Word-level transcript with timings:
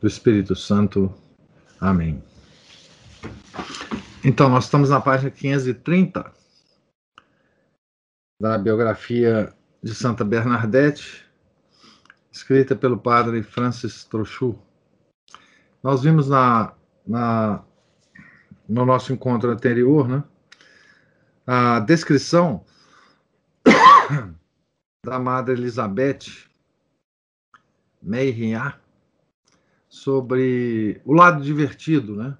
do 0.00 0.06
Espírito 0.06 0.56
Santo. 0.56 1.12
Amém. 1.80 2.22
Então, 4.24 4.48
nós 4.48 4.64
estamos 4.64 4.90
na 4.90 5.00
página 5.00 5.30
530 5.30 6.32
da 8.40 8.56
biografia 8.56 9.52
de 9.82 9.94
Santa 9.94 10.24
Bernadette, 10.24 11.24
escrita 12.32 12.74
pelo 12.74 12.98
padre 12.98 13.42
Francis 13.42 14.04
Trochu. 14.04 14.58
Nós 15.82 16.02
vimos 16.02 16.28
na, 16.28 16.74
na, 17.06 17.62
no 18.68 18.84
nosso 18.86 19.12
encontro 19.12 19.50
anterior 19.50 20.08
né, 20.08 20.24
a 21.46 21.80
descrição 21.80 22.64
da 25.04 25.18
Madre 25.18 25.54
Elizabeth 25.54 26.48
Meirinha, 28.02 28.78
sobre 30.00 30.98
o 31.04 31.12
lado 31.12 31.42
divertido, 31.42 32.16
né? 32.16 32.38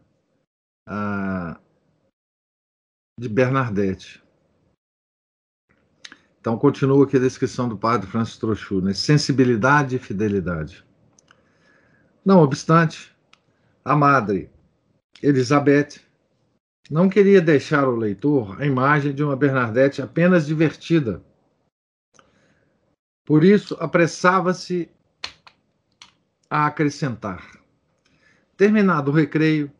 Ah, 0.88 1.60
de 3.18 3.28
Bernadette. 3.28 4.22
Então, 6.40 6.58
continua 6.58 7.04
aqui 7.04 7.18
a 7.18 7.20
descrição 7.20 7.68
do 7.68 7.76
padre 7.76 8.06
Francis 8.06 8.38
Trochu, 8.38 8.80
né? 8.80 8.94
sensibilidade 8.94 9.96
e 9.96 9.98
fidelidade. 9.98 10.82
Não 12.24 12.38
obstante, 12.40 13.14
a 13.84 13.94
madre 13.94 14.50
Elizabeth 15.22 16.00
não 16.90 17.10
queria 17.10 17.42
deixar 17.42 17.84
ao 17.84 17.94
leitor 17.94 18.58
a 18.58 18.64
imagem 18.64 19.14
de 19.14 19.22
uma 19.22 19.36
Bernadette 19.36 20.00
apenas 20.00 20.46
divertida. 20.46 21.22
Por 23.26 23.44
isso, 23.44 23.76
apressava-se 23.78 24.90
a 26.48 26.66
acrescentar. 26.66 27.59
Terminado 28.60 29.10
o 29.10 29.14
recreio, 29.14 29.72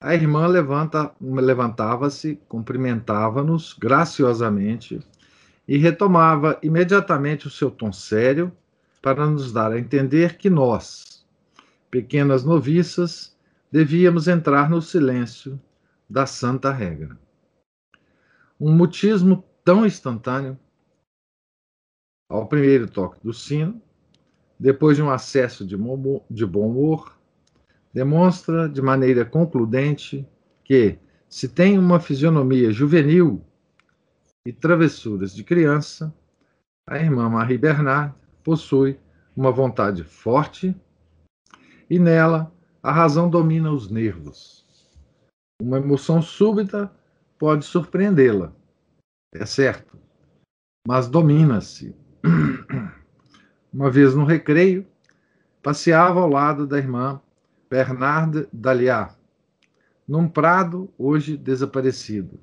a 0.00 0.12
irmã 0.12 0.48
levanta, 0.48 1.14
levantava-se, 1.20 2.34
cumprimentava-nos 2.48 3.72
graciosamente 3.74 4.98
e 5.68 5.78
retomava 5.78 6.58
imediatamente 6.60 7.46
o 7.46 7.50
seu 7.50 7.70
tom 7.70 7.92
sério 7.92 8.50
para 9.00 9.24
nos 9.28 9.52
dar 9.52 9.70
a 9.70 9.78
entender 9.78 10.38
que 10.38 10.50
nós, 10.50 11.24
pequenas 11.88 12.42
noviças, 12.42 13.38
devíamos 13.70 14.26
entrar 14.26 14.68
no 14.68 14.82
silêncio 14.82 15.62
da 16.10 16.26
santa 16.26 16.72
regra. 16.72 17.16
Um 18.58 18.72
mutismo 18.72 19.44
tão 19.64 19.86
instantâneo, 19.86 20.58
ao 22.28 22.48
primeiro 22.48 22.90
toque 22.90 23.20
do 23.22 23.32
sino, 23.32 23.80
depois 24.58 24.96
de 24.96 25.02
um 25.04 25.10
acesso 25.12 25.64
de 25.64 25.76
bom 26.44 26.66
humor, 26.68 27.15
demonstra 27.96 28.68
de 28.68 28.82
maneira 28.82 29.24
concludente 29.24 30.28
que, 30.62 30.98
se 31.30 31.48
tem 31.48 31.78
uma 31.78 31.98
fisionomia 31.98 32.70
juvenil 32.70 33.42
e 34.46 34.52
travessuras 34.52 35.34
de 35.34 35.42
criança, 35.42 36.14
a 36.86 36.98
irmã 36.98 37.26
Marie 37.30 37.56
Bernard 37.56 38.14
possui 38.44 39.00
uma 39.34 39.50
vontade 39.50 40.04
forte 40.04 40.76
e 41.88 41.98
nela 41.98 42.52
a 42.82 42.92
razão 42.92 43.30
domina 43.30 43.72
os 43.72 43.90
nervos. 43.90 44.66
Uma 45.58 45.78
emoção 45.78 46.20
súbita 46.20 46.92
pode 47.38 47.64
surpreendê-la, 47.64 48.52
é 49.34 49.46
certo, 49.46 49.98
mas 50.86 51.08
domina-se. 51.08 51.96
Uma 53.72 53.90
vez 53.90 54.14
no 54.14 54.26
recreio, 54.26 54.86
passeava 55.62 56.20
ao 56.20 56.28
lado 56.28 56.66
da 56.66 56.76
irmã 56.76 57.22
Bernarde 57.68 58.48
Daliá, 58.52 59.14
num 60.06 60.28
prado 60.28 60.92
hoje 60.96 61.36
desaparecido, 61.36 62.40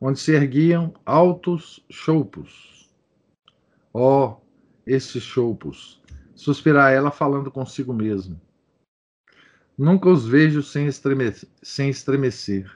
onde 0.00 0.18
se 0.18 0.32
erguiam 0.32 0.92
altos 1.06 1.84
choupos. 1.90 2.92
Oh, 3.92 4.36
esses 4.86 5.22
choupos! 5.22 6.02
Suspira 6.34 6.90
ela 6.90 7.10
falando 7.10 7.50
consigo 7.50 7.92
mesmo. 7.92 8.40
Nunca 9.78 10.08
os 10.08 10.26
vejo 10.26 10.62
sem 10.62 10.86
estremecer. 10.86 11.48
Sem 11.62 11.88
estremecer. 11.88 12.70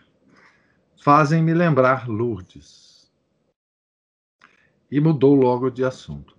Fazem-me 1.03 1.53
lembrar 1.53 2.09
Lourdes. 2.09 3.11
E 4.91 5.01
mudou 5.01 5.35
logo 5.35 5.69
de 5.69 5.85
assunto 5.85 6.37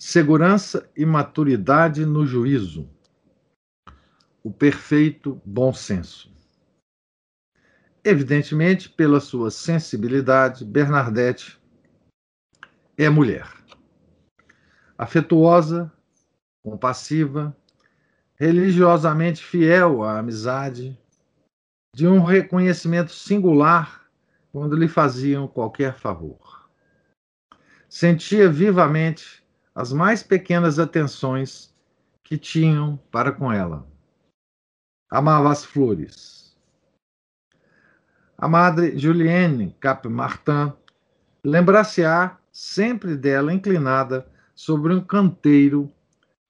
segurança 0.00 0.90
e 0.96 1.04
maturidade 1.04 2.06
no 2.06 2.26
juízo, 2.26 2.88
o 4.42 4.50
perfeito 4.50 5.40
bom 5.44 5.72
senso. 5.72 6.32
Evidentemente, 8.02 8.88
pela 8.88 9.20
sua 9.20 9.50
sensibilidade, 9.50 10.64
Bernadette 10.64 11.60
é 12.96 13.08
mulher. 13.08 13.46
Afetuosa, 14.96 15.92
compassiva, 16.62 17.56
religiosamente 18.34 19.42
fiel 19.42 20.02
à 20.02 20.18
amizade, 20.18 20.98
de 21.94 22.06
um 22.06 22.22
reconhecimento 22.22 23.12
singular 23.12 24.08
quando 24.52 24.76
lhe 24.76 24.88
faziam 24.88 25.46
qualquer 25.46 25.94
favor. 25.94 26.70
Sentia 27.88 28.50
vivamente 28.50 29.44
as 29.74 29.92
mais 29.92 30.22
pequenas 30.22 30.78
atenções 30.78 31.74
que 32.22 32.38
tinham 32.38 32.96
para 33.10 33.32
com 33.32 33.52
ela. 33.52 33.89
Amava 35.10 35.50
as 35.50 35.64
flores. 35.64 36.56
A 38.38 38.46
madre 38.46 38.96
Julienne 38.96 39.76
Cap-Martin 39.80 40.72
lembrar-se-á 41.44 42.38
sempre 42.52 43.16
dela 43.16 43.52
inclinada 43.52 44.26
sobre 44.54 44.94
um 44.94 45.00
canteiro 45.00 45.92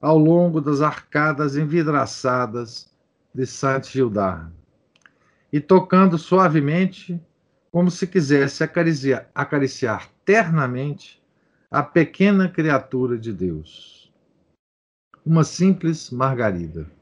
ao 0.00 0.18
longo 0.18 0.60
das 0.60 0.80
arcadas 0.80 1.56
envidraçadas 1.56 2.92
de 3.34 3.46
Saint-Gildard 3.46 4.52
e 5.52 5.60
tocando 5.60 6.18
suavemente, 6.18 7.20
como 7.72 7.90
se 7.90 8.06
quisesse 8.06 8.62
acariciar, 8.62 9.28
acariciar 9.34 10.08
ternamente 10.24 11.22
a 11.70 11.82
pequena 11.82 12.48
criatura 12.48 13.18
de 13.18 13.32
Deus. 13.32 14.12
Uma 15.24 15.44
simples 15.44 16.10
margarida. 16.10 16.99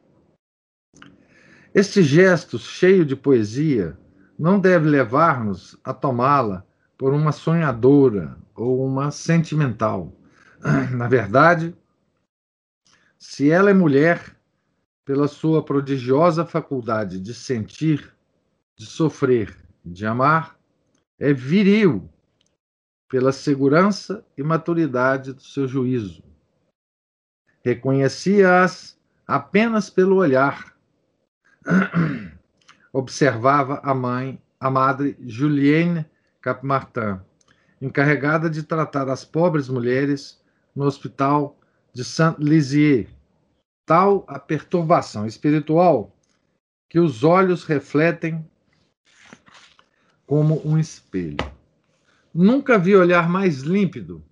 Este 1.75 2.03
gesto 2.03 2.59
cheio 2.59 3.05
de 3.05 3.15
poesia 3.15 3.99
não 4.39 4.59
deve 4.59 4.89
levar-nos 4.89 5.77
a 5.85 5.93
tomá-la 5.93 6.65
por 6.97 7.13
uma 7.13 7.33
sonhadora 7.33 8.39
ou 8.55 8.85
uma 8.85 9.11
sentimental. 9.11 10.13
Na 10.97 11.07
verdade, 11.09 11.77
se 13.19 13.51
ela 13.51 13.71
é 13.71 13.75
mulher, 13.75 14.37
pela 15.05 15.27
sua 15.27 15.63
prodigiosa 15.63 16.45
faculdade 16.45 17.19
de 17.19 17.33
sentir, 17.33 18.15
de 18.77 18.85
sofrer, 18.85 19.57
de 19.85 20.05
amar, 20.05 20.59
é 21.19 21.33
viril 21.33 22.09
pela 23.09 23.33
segurança 23.33 24.25
e 24.37 24.43
maturidade 24.43 25.33
do 25.33 25.43
seu 25.43 25.67
juízo. 25.67 26.23
Reconhecia-as 27.65 28.99
apenas 29.27 29.91
pelo 29.91 30.17
olhar. 30.17 30.78
Observava 32.93 33.81
a 33.83 33.95
mãe, 33.95 34.41
a 34.59 34.71
madre 34.71 35.17
Julienne 35.21 36.07
Capmartin, 36.41 37.21
encarregada 37.81 38.49
de 38.49 38.63
tratar 38.63 39.09
as 39.09 39.25
pobres 39.25 39.69
mulheres 39.69 40.43
no 40.75 40.85
hospital 40.85 41.59
de 41.93 42.05
Saint-Lizier. 42.05 43.09
Tal 43.85 44.25
a 44.29 44.39
perturbação 44.39 45.27
espiritual 45.27 46.15
que 46.89 46.99
os 46.99 47.23
olhos 47.25 47.65
refletem 47.65 48.45
como 50.27 50.61
um 50.67 50.79
espelho. 50.79 51.37
Nunca 52.35 52.79
vi 52.79 52.95
olhar 52.95 53.29
mais 53.29 53.61
límpido, 53.61 54.23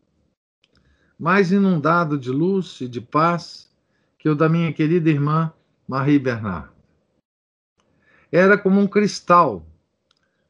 mais 1.18 1.50
inundado 1.52 2.18
de 2.18 2.30
luz 2.30 2.80
e 2.80 2.88
de 2.88 3.00
paz 3.00 3.70
que 4.18 4.28
o 4.28 4.34
da 4.34 4.48
minha 4.48 4.72
querida 4.72 5.08
irmã 5.08 5.52
Marie 5.88 6.18
Bernard. 6.18 6.75
Era 8.30 8.58
como 8.58 8.80
um 8.80 8.88
cristal, 8.88 9.64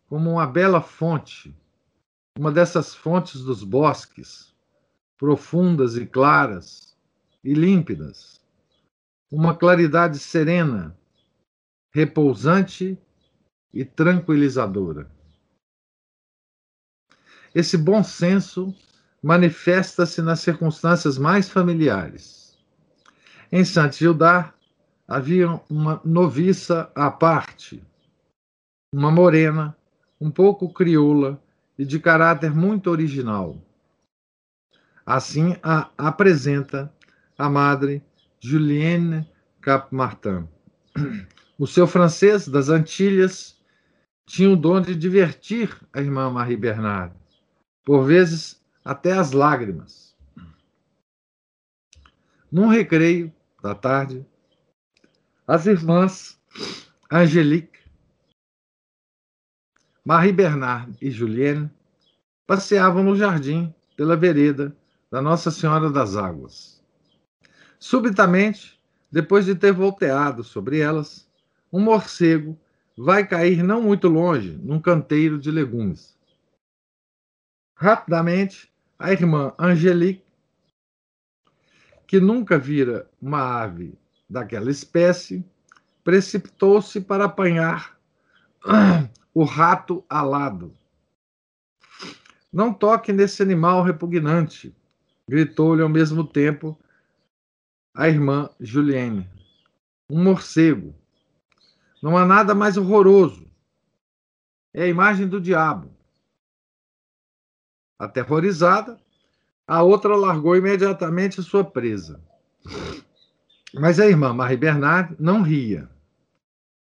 como 0.08 0.31
uma 0.31 0.46
bela 0.46 0.81
fonte, 0.81 1.55
uma 2.38 2.50
dessas 2.50 2.94
fontes 2.94 3.43
dos 3.43 3.62
bosques, 3.62 4.55
profundas 5.19 5.96
e 5.96 6.06
claras 6.06 6.96
e 7.44 7.55
límpidas, 7.55 8.40
uma 9.31 9.55
claridade 9.55 10.19
serena, 10.19 10.96
repousante 11.93 12.99
e 13.73 13.84
tranquilizadora. 13.84 15.11
Esse 17.55 17.76
bom 17.76 18.02
senso 18.02 18.75
manifesta-se 19.23 20.20
nas 20.23 20.40
circunstâncias 20.40 21.19
mais 21.19 21.49
familiares. 21.49 22.58
Em 23.50 23.64
Saint-Gildard 23.64 24.56
havia 25.06 25.61
uma 25.70 26.00
noviça 26.05 26.91
à 26.94 27.11
parte, 27.11 27.82
uma 28.93 29.11
morena, 29.11 29.76
um 30.20 30.31
pouco 30.31 30.73
crioula 30.73 31.41
e 31.79 31.85
de 31.85 32.00
caráter 32.00 32.55
muito 32.55 32.91
original. 32.91 33.56
Assim 35.05 35.56
a 35.62 35.91
apresenta 35.97 36.93
a 37.38 37.49
madre 37.49 38.03
Julienne 38.41 39.29
Cap-Martin. 39.61 40.49
O 41.59 41.67
seu 41.67 41.87
francês 41.87 42.49
das 42.49 42.69
Antilhas 42.69 43.56
tinha 44.26 44.50
o 44.50 44.56
dom 44.56 44.81
de 44.81 44.94
divertir 44.94 45.75
a 45.93 46.00
irmã 46.00 46.29
Marie 46.31 46.56
Bernard, 46.56 47.14
por 47.85 48.05
vezes 48.05 48.61
até 48.85 49.12
as 49.12 49.32
lágrimas. 49.32 50.17
Num 52.50 52.69
recreio 52.69 53.32
da 53.62 53.75
tarde, 53.75 54.26
as 55.47 55.65
irmãs 55.67 56.41
Angelique, 57.11 57.79
Marie 60.05 60.33
Bernard 60.33 60.97
e 61.01 61.09
Julienne 61.09 61.71
passeavam 62.47 63.05
no 63.05 63.15
jardim 63.15 63.73
pela 63.97 64.17
vereda 64.17 64.77
da 65.09 65.23
Nossa 65.23 65.53
Senhora 65.53 65.89
das 65.89 66.17
Águas. 66.17 66.85
Subitamente, 67.79 68.81
depois 69.11 69.45
de 69.45 69.55
ter 69.55 69.73
volteado 69.73 70.43
sobre 70.43 70.81
elas, 70.81 71.31
um 71.73 71.81
morcego 71.81 72.59
vai 72.97 73.27
cair 73.27 73.63
não 73.63 73.81
muito 73.81 74.09
longe, 74.09 74.59
num 74.63 74.81
canteiro 74.81 75.39
de 75.39 75.53
legumes. 75.53 76.19
Rapidamente, 77.77 78.73
a 78.99 79.13
irmã 79.13 79.55
Angelique, 79.59 80.25
que 82.07 82.19
nunca 82.19 82.59
vira 82.59 83.09
uma 83.21 83.63
ave 83.63 83.97
daquela 84.28 84.70
espécie, 84.70 85.44
precipitou-se 86.02 87.00
para 87.00 87.25
apanhar 87.25 87.99
o 89.34 89.44
rato 89.44 90.05
alado. 90.08 90.73
Não 92.52 92.73
toque 92.73 93.12
nesse 93.12 93.43
animal 93.43 93.82
repugnante, 93.82 94.75
gritou-lhe 95.28 95.82
ao 95.82 95.88
mesmo 95.88 96.25
tempo 96.26 96.78
a 97.94 98.08
irmã 98.08 98.50
Julienne. 98.61 99.28
Um 100.08 100.23
morcego. 100.23 100.94
Não 102.02 102.17
há 102.17 102.25
nada 102.25 102.55
mais 102.55 102.76
horroroso. 102.76 103.50
É 104.73 104.84
a 104.84 104.88
imagem 104.88 105.26
do 105.26 105.40
diabo. 105.40 105.90
Aterrorizada, 107.99 109.00
a 109.67 109.82
outra 109.82 110.14
largou 110.14 110.55
imediatamente 110.55 111.43
sua 111.43 111.64
presa. 111.64 112.23
Mas 113.78 114.00
a 114.00 114.06
irmã 114.06 114.32
Marie 114.32 114.56
Bernard 114.56 115.14
não 115.20 115.43
ria. 115.43 115.87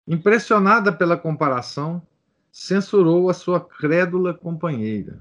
Impressionada 0.07 0.95
pela 0.95 1.17
comparação, 1.17 2.05
censurou 2.51 3.31
a 3.31 3.33
sua 3.33 3.59
crédula 3.59 4.31
companheira. 4.31 5.19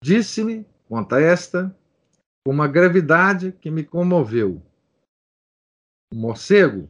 Disse-me, 0.00 0.64
conta 0.88 1.20
esta, 1.20 1.76
com 2.44 2.52
uma 2.52 2.68
gravidade 2.68 3.50
que 3.50 3.68
me 3.68 3.82
comoveu. 3.82 4.62
O 6.12 6.16
morcego, 6.16 6.88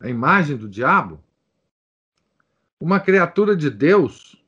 a 0.00 0.08
imagem 0.08 0.56
do 0.56 0.68
diabo, 0.68 1.22
uma 2.80 2.98
criatura 2.98 3.56
de 3.56 3.70
Deus, 3.70 4.44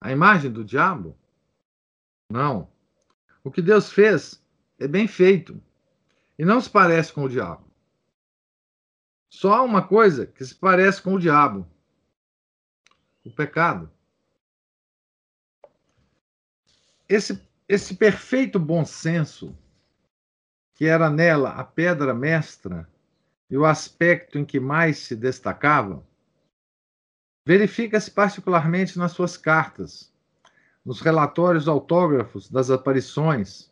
a 0.00 0.12
imagem 0.12 0.52
do 0.52 0.64
diabo? 0.64 1.18
Não. 2.30 2.70
O 3.42 3.50
que 3.50 3.60
Deus 3.60 3.90
fez 3.90 4.40
é 4.78 4.86
bem 4.86 5.08
feito 5.08 5.60
e 6.38 6.44
não 6.44 6.60
se 6.60 6.68
parece 6.70 7.12
com 7.12 7.24
o 7.24 7.28
diabo. 7.28 7.64
Só 9.30 9.54
há 9.54 9.62
uma 9.62 9.86
coisa 9.86 10.26
que 10.26 10.44
se 10.44 10.54
parece 10.54 11.02
com 11.02 11.14
o 11.14 11.18
diabo: 11.18 11.66
o 13.24 13.30
pecado. 13.30 13.90
Esse, 17.08 17.42
esse 17.68 17.96
perfeito 17.96 18.58
bom 18.58 18.84
senso, 18.84 19.56
que 20.74 20.86
era 20.86 21.10
nela 21.10 21.50
a 21.50 21.64
pedra 21.64 22.14
mestra 22.14 22.88
e 23.50 23.56
o 23.56 23.64
aspecto 23.64 24.38
em 24.38 24.44
que 24.44 24.58
mais 24.58 24.98
se 24.98 25.14
destacava, 25.14 26.04
verifica-se 27.46 28.10
particularmente 28.10 28.98
nas 28.98 29.12
suas 29.12 29.36
cartas, 29.36 30.12
nos 30.84 31.00
relatórios 31.00 31.68
autógrafos 31.68 32.50
das 32.50 32.70
aparições, 32.70 33.70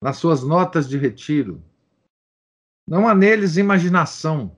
nas 0.00 0.18
suas 0.18 0.42
notas 0.42 0.88
de 0.88 0.98
retiro. 0.98 1.62
Não 2.86 3.06
há 3.06 3.14
neles 3.14 3.56
imaginação, 3.56 4.56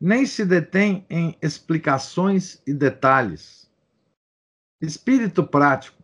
nem 0.00 0.24
se 0.24 0.44
detém 0.44 1.06
em 1.08 1.36
explicações 1.42 2.60
e 2.66 2.72
detalhes. 2.72 3.70
Espírito 4.80 5.46
prático 5.46 6.02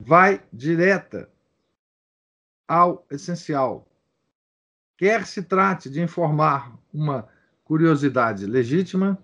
vai 0.00 0.42
direta 0.52 1.30
ao 2.66 3.06
essencial. 3.10 3.86
Quer 4.96 5.26
se 5.26 5.42
trate 5.42 5.90
de 5.90 6.00
informar 6.00 6.78
uma 6.92 7.28
curiosidade 7.62 8.46
legítima, 8.46 9.22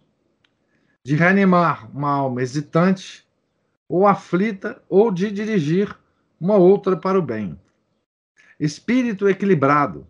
de 1.04 1.16
reanimar 1.16 1.90
uma 1.90 2.10
alma 2.10 2.42
hesitante 2.42 3.26
ou 3.88 4.06
aflita, 4.06 4.82
ou 4.88 5.10
de 5.10 5.30
dirigir 5.30 5.98
uma 6.38 6.56
outra 6.56 6.94
para 6.94 7.18
o 7.18 7.22
bem. 7.22 7.58
Espírito 8.58 9.28
equilibrado 9.28 10.06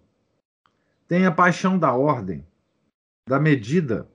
tem 1.06 1.26
a 1.26 1.32
paixão 1.32 1.78
da 1.78 1.92
ordem, 1.92 2.46
da 3.28 3.38
medida. 3.38 4.08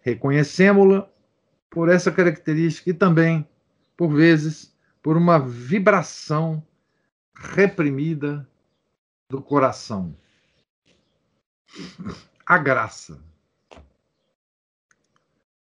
Reconhecemos-la 0.00 1.08
por 1.70 1.88
essa 1.88 2.10
característica 2.10 2.90
e 2.90 2.94
também, 2.94 3.46
por 3.96 4.08
vezes, 4.12 4.76
por 5.02 5.16
uma 5.16 5.38
vibração 5.38 6.64
reprimida 7.34 8.48
do 9.30 9.42
coração 9.42 10.16
a 12.46 12.56
graça. 12.56 13.22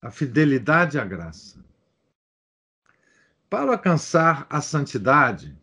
A 0.01 0.11
fidelidade 0.11 0.99
à 0.99 1.05
graça. 1.05 1.63
Para 3.49 3.71
alcançar 3.71 4.45
a 4.49 4.61
santidade, 4.61 5.57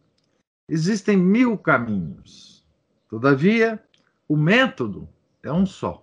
existem 0.72 1.18
mil 1.18 1.58
caminhos. 1.58 2.66
Todavia, 3.06 3.78
o 4.26 4.34
método 4.34 5.06
é 5.42 5.52
um 5.52 5.66
só. 5.66 6.02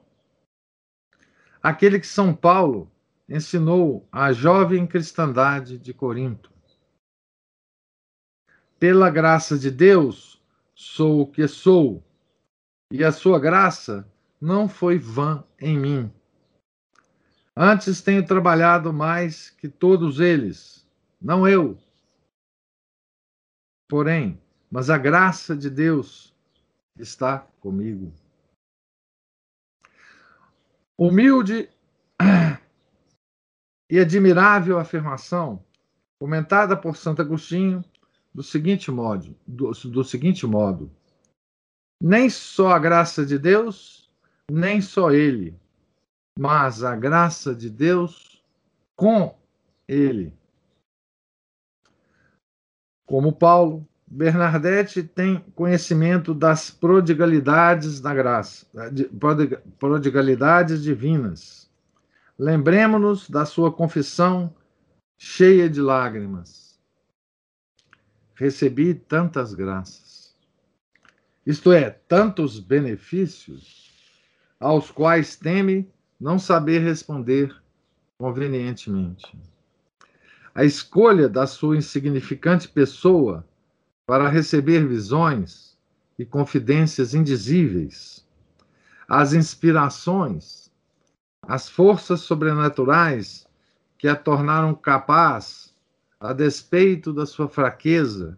Aquele 1.62 2.00
que 2.00 2.06
São 2.06 2.36
Paulo 2.36 2.90
ensinou 3.28 4.08
à 4.12 4.32
jovem 4.32 4.86
cristandade 4.86 5.80
de 5.80 5.92
Corinto. 5.92 6.54
Pela 8.80 9.10
graça 9.10 9.58
de 9.58 9.72
Deus, 9.72 10.40
sou 10.76 11.22
o 11.22 11.28
que 11.28 11.48
sou, 11.48 12.04
e 12.92 13.04
a 13.04 13.12
sua 13.12 13.40
graça 13.40 14.08
não 14.40 14.70
foi 14.70 15.00
vã 15.00 15.44
em 15.60 15.80
mim. 15.80 16.14
Antes 17.56 18.04
tenho 18.04 18.24
trabalhado 18.24 18.94
mais 18.94 19.50
que 19.50 19.68
todos 19.68 20.20
eles, 20.20 20.88
não 21.20 21.48
eu. 21.48 21.76
Porém, 23.90 24.40
mas 24.72 24.90
a 24.90 24.98
graça 24.98 25.56
de 25.56 25.70
Deus 25.70 26.36
está 26.98 27.40
comigo. 27.60 28.14
Humilde 30.98 31.70
e 33.90 34.00
admirável 34.00 34.78
afirmação, 34.78 35.64
comentada 36.20 36.76
por 36.76 36.98
Santo 36.98 37.22
Agostinho 37.22 37.84
do 38.34 38.44
seguinte 38.44 38.92
modo, 38.92 39.36
do, 39.48 39.72
do 39.72 40.04
seguinte 40.04 40.46
modo: 40.46 40.92
nem 42.02 42.30
só 42.30 42.72
a 42.72 42.80
graça 42.80 43.26
de 43.26 43.40
Deus 43.40 44.00
nem 44.52 44.82
só 44.82 45.12
ele, 45.12 45.56
mas 46.38 46.84
a 46.84 46.96
graça 46.96 47.54
de 47.54 47.70
Deus 47.70 48.44
com 48.96 49.38
ele. 49.88 50.34
Como 53.08 53.34
Paulo, 53.34 53.88
Bernadette 54.12 55.04
tem 55.04 55.40
conhecimento 55.54 56.34
das 56.34 56.72
prodigalidades 56.72 58.02
da 58.02 58.12
graça, 58.12 58.66
prodigalidades 59.78 60.82
divinas. 60.82 61.70
Lembremos-nos 62.38 63.30
da 63.30 63.46
sua 63.46 63.72
confissão 63.72 64.56
cheia 65.16 65.70
de 65.70 65.80
lágrimas. 65.80 66.80
Recebi 68.34 68.96
tantas 68.96 69.54
graças, 69.54 70.36
isto 71.46 71.72
é, 71.72 71.92
tantos 71.92 72.60
benefícios, 72.60 73.94
aos 74.60 74.90
quais 74.90 75.36
teme 75.36 75.88
não 76.20 76.40
saber 76.40 76.80
responder 76.80 77.56
convenientemente. 78.18 79.38
A 80.56 80.64
escolha 80.66 81.30
da 81.30 81.46
sua 81.46 81.78
insignificante 81.78 82.68
pessoa 82.68 83.46
para 84.10 84.28
receber 84.28 84.88
visões 84.88 85.78
e 86.18 86.26
confidências 86.26 87.14
indizíveis, 87.14 88.26
as 89.08 89.34
inspirações, 89.34 90.72
as 91.44 91.70
forças 91.70 92.22
sobrenaturais 92.22 93.48
que 94.00 94.08
a 94.08 94.16
tornaram 94.16 94.74
capaz, 94.74 95.76
a 96.20 96.34
despeito 96.34 97.14
da 97.14 97.28
sua 97.28 97.48
fraqueza 97.48 98.36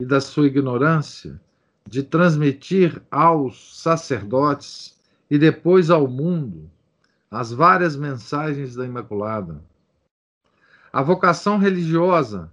e 0.00 0.06
da 0.06 0.22
sua 0.22 0.46
ignorância, 0.46 1.38
de 1.86 2.02
transmitir 2.02 3.02
aos 3.10 3.78
sacerdotes 3.78 4.98
e 5.30 5.36
depois 5.36 5.90
ao 5.90 6.08
mundo 6.08 6.70
as 7.30 7.52
várias 7.52 7.94
mensagens 7.94 8.74
da 8.74 8.86
Imaculada. 8.86 9.62
A 10.90 11.02
vocação 11.02 11.58
religiosa 11.58 12.50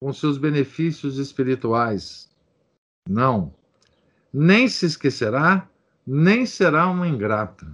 com 0.00 0.12
seus 0.12 0.38
benefícios 0.38 1.18
espirituais. 1.18 2.30
Não. 3.08 3.54
Nem 4.32 4.68
se 4.68 4.86
esquecerá, 4.86 5.68
nem 6.06 6.44
será 6.44 6.86
uma 6.88 7.08
ingrata. 7.08 7.66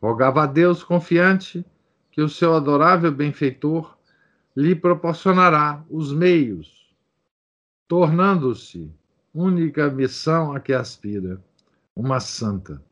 Rogava 0.00 0.44
a 0.44 0.46
Deus 0.46 0.84
confiante 0.84 1.64
que 2.12 2.22
o 2.22 2.28
seu 2.28 2.54
adorável 2.54 3.10
benfeitor 3.12 3.96
lhe 4.56 4.74
proporcionará 4.74 5.84
os 5.88 6.12
meios, 6.12 6.92
tornando-se 7.86 8.92
única 9.32 9.88
missão 9.90 10.52
a 10.52 10.60
que 10.60 10.72
aspira, 10.72 11.40
uma 11.94 12.18
santa. 12.20 12.82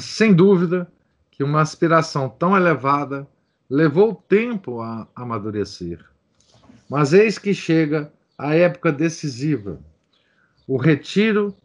Sem 0.00 0.34
dúvida 0.34 0.90
que 1.30 1.42
uma 1.42 1.60
aspiração 1.60 2.28
tão 2.28 2.56
elevada 2.56 3.26
levou 3.70 4.14
tempo 4.14 4.80
a 4.80 5.06
amadurecer. 5.14 6.04
Mas 6.88 7.12
eis 7.12 7.38
que 7.38 7.54
chega 7.54 8.12
a 8.36 8.56
época 8.56 8.90
decisiva, 8.90 9.80
o 10.66 10.76
retiro 10.76 11.56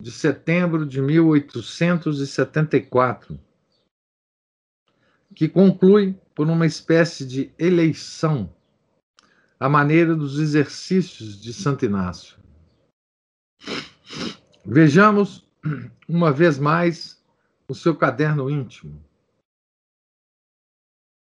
de 0.00 0.12
setembro 0.12 0.84
de 0.84 1.00
1874, 1.00 3.40
que 5.34 5.48
conclui 5.48 6.14
por 6.34 6.46
uma 6.48 6.66
espécie 6.66 7.26
de 7.26 7.50
eleição 7.58 8.54
à 9.58 9.66
maneira 9.68 10.14
dos 10.14 10.38
exercícios 10.38 11.40
de 11.40 11.52
Santo 11.52 11.84
Inácio. 11.84 12.38
Vejamos 14.64 15.44
uma 16.06 16.30
vez 16.30 16.56
mais 16.58 17.20
o 17.68 17.74
seu 17.74 17.96
caderno 17.96 18.48
íntimo. 18.50 19.07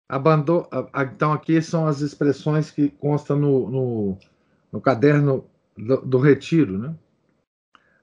Abandono, 0.09 0.69
então, 0.95 1.33
aqui 1.33 1.61
são 1.63 1.87
as 1.87 2.01
expressões 2.01 2.71
que 2.71 2.91
constam 2.91 3.39
no, 3.39 3.71
no, 3.71 4.19
no 4.71 4.81
caderno 4.81 5.49
do, 5.77 5.97
do, 6.03 6.19
retiro. 6.19 6.79
Né? 6.79 6.95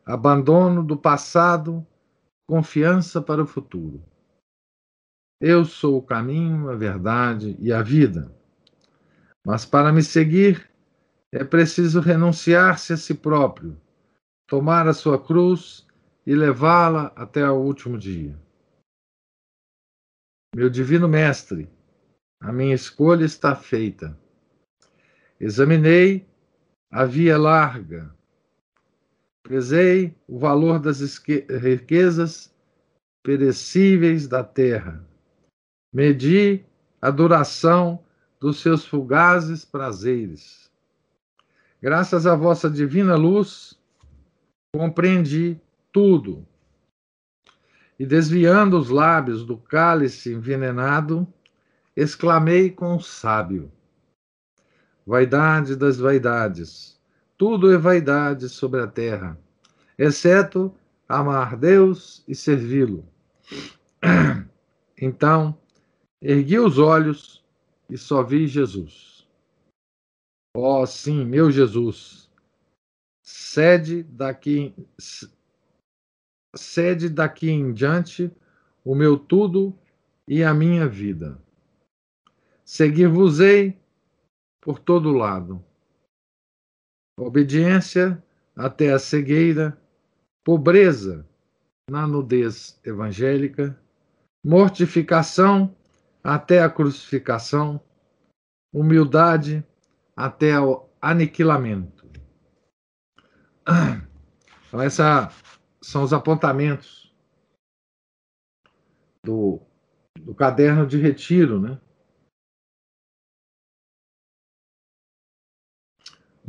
Abandono 0.05 0.83
do 0.83 0.97
passado, 0.97 1.85
confiança 2.47 3.21
para 3.21 3.43
o 3.43 3.47
futuro. 3.47 4.03
Eu 5.39 5.63
sou 5.63 5.97
o 5.97 6.03
caminho, 6.03 6.69
a 6.69 6.75
verdade 6.75 7.55
e 7.59 7.71
a 7.71 7.81
vida. 7.81 8.31
Mas 9.45 9.65
para 9.65 9.91
me 9.91 10.03
seguir, 10.03 10.69
é 11.31 11.43
preciso 11.43 11.99
renunciar-se 11.99 12.93
a 12.93 12.97
si 12.97 13.13
próprio, 13.13 13.79
tomar 14.47 14.87
a 14.87 14.93
sua 14.93 15.19
cruz 15.19 15.87
e 16.25 16.35
levá-la 16.35 17.11
até 17.15 17.49
o 17.49 17.55
último 17.55 17.97
dia. 17.97 18.37
Meu 20.53 20.69
divino 20.69 21.07
Mestre, 21.07 21.69
a 22.41 22.51
minha 22.51 22.73
escolha 22.73 23.23
está 23.23 23.55
feita. 23.55 24.17
Examinei 25.39 26.27
a 26.89 27.05
via 27.05 27.37
larga. 27.37 28.13
Pesei 29.43 30.15
o 30.27 30.39
valor 30.39 30.79
das 30.79 30.99
riquezas 31.61 32.51
perecíveis 33.21 34.27
da 34.27 34.43
terra. 34.43 35.07
Medi 35.93 36.65
a 36.99 37.11
duração 37.11 38.03
dos 38.39 38.59
seus 38.59 38.85
fugazes 38.85 39.63
prazeres. 39.63 40.71
Graças 41.79 42.25
à 42.25 42.35
vossa 42.35 42.69
divina 42.69 43.15
luz, 43.15 43.79
compreendi 44.73 45.59
tudo. 45.91 46.47
E 47.99 48.05
desviando 48.05 48.79
os 48.79 48.89
lábios 48.89 49.45
do 49.45 49.57
cálice 49.57 50.33
envenenado, 50.33 51.27
exclamei 51.95 52.69
com 52.69 52.95
o 52.95 53.01
sábio: 53.01 53.71
Vaidade 55.05 55.75
das 55.75 55.97
vaidades, 55.97 56.99
tudo 57.37 57.71
é 57.71 57.77
vaidade 57.77 58.47
sobre 58.49 58.81
a 58.81 58.87
terra, 58.87 59.37
exceto 59.97 60.73
amar 61.07 61.57
Deus 61.57 62.23
e 62.27 62.35
servi-lo. 62.35 63.05
Então, 65.03 65.57
ergui 66.21 66.59
os 66.59 66.77
olhos 66.77 67.43
e 67.89 67.97
só 67.97 68.21
vi 68.21 68.45
Jesus. 68.45 69.27
Oh, 70.55 70.85
sim, 70.85 71.25
meu 71.25 71.49
Jesus, 71.49 72.29
cede 73.23 74.03
daqui, 74.03 74.75
cede 76.55 77.09
daqui 77.09 77.49
em 77.49 77.73
diante 77.73 78.31
o 78.85 78.93
meu 78.93 79.17
tudo 79.17 79.75
e 80.27 80.43
a 80.43 80.53
minha 80.53 80.87
vida. 80.87 81.40
Seguir-vos-ei 82.73 83.77
por 84.61 84.79
todo 84.79 85.11
lado. 85.11 85.61
Obediência 87.19 88.23
até 88.55 88.93
a 88.93 88.97
cegueira, 88.97 89.77
pobreza 90.41 91.27
na 91.89 92.07
nudez 92.07 92.79
evangélica, 92.85 93.77
mortificação 94.41 95.75
até 96.23 96.63
a 96.63 96.69
crucificação, 96.69 97.77
humildade 98.73 99.67
até 100.15 100.57
o 100.57 100.87
aniquilamento. 101.01 102.09
Então, 104.69 104.81
esses 104.81 105.03
são 105.81 106.03
os 106.03 106.13
apontamentos 106.13 107.13
do, 109.25 109.59
do 110.17 110.33
caderno 110.33 110.87
de 110.87 110.97
retiro, 110.97 111.59
né? 111.59 111.77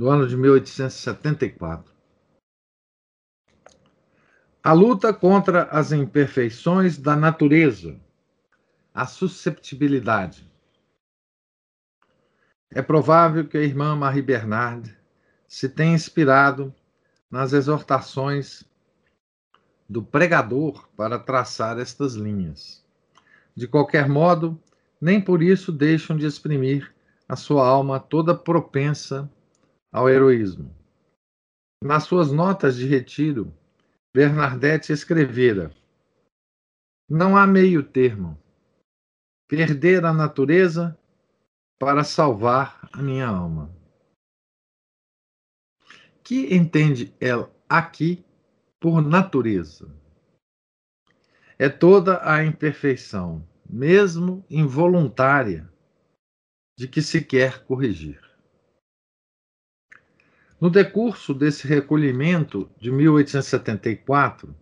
Do 0.03 0.11
ano 0.11 0.27
de 0.27 0.37
1874. 0.37 1.95
A 4.61 4.73
luta 4.73 5.15
contra 5.15 5.63
as 5.67 5.93
imperfeições 5.93 6.99
da 6.99 7.15
natureza, 7.15 8.01
a 8.93 9.07
susceptibilidade. 9.07 10.45
É 12.69 12.83
provável 12.83 13.47
que 13.47 13.57
a 13.57 13.63
irmã 13.63 13.95
Marie 13.95 14.23
Bernard 14.23 14.93
se 15.47 15.69
tenha 15.69 15.95
inspirado 15.95 16.75
nas 17.31 17.53
exortações 17.53 18.65
do 19.89 20.03
pregador 20.03 20.89
para 20.97 21.17
traçar 21.17 21.79
estas 21.79 22.15
linhas. 22.15 22.85
De 23.55 23.69
qualquer 23.69 24.09
modo, 24.09 24.61
nem 25.01 25.21
por 25.21 25.41
isso 25.41 25.71
deixam 25.71 26.17
de 26.17 26.27
exprimir 26.27 26.93
a 27.29 27.37
sua 27.37 27.65
alma 27.65 28.01
toda 28.01 28.35
propensa 28.35 29.31
ao 29.93 30.09
heroísmo. 30.09 30.75
Nas 31.85 32.05
suas 32.05 32.33
notas 32.33 32.77
de 32.77 32.87
retiro, 32.87 33.53
Bernadette 34.15 34.93
escrevera: 34.93 35.75
Não 37.09 37.37
há 37.37 37.47
meio 37.47 37.83
termo. 37.83 38.41
Perder 39.49 40.05
a 40.07 40.15
natureza 40.15 40.99
para 41.79 42.05
salvar 42.05 42.89
a 42.93 43.03
minha 43.03 43.27
alma. 43.27 43.71
Que 46.25 46.55
entende 46.55 47.15
ela 47.21 47.53
aqui 47.69 48.25
por 48.81 49.03
natureza? 49.03 49.95
É 51.59 51.69
toda 51.69 52.21
a 52.29 52.45
imperfeição, 52.45 53.47
mesmo 53.69 54.45
involuntária, 54.49 55.71
de 56.79 56.89
que 56.89 57.03
se 57.03 57.23
quer 57.23 57.65
corrigir. 57.65 58.32
No 60.63 60.71
decurso 60.71 61.35
desse 61.35 61.67
recolhimento 61.67 62.71
de 62.79 62.89
1874, 62.93 64.55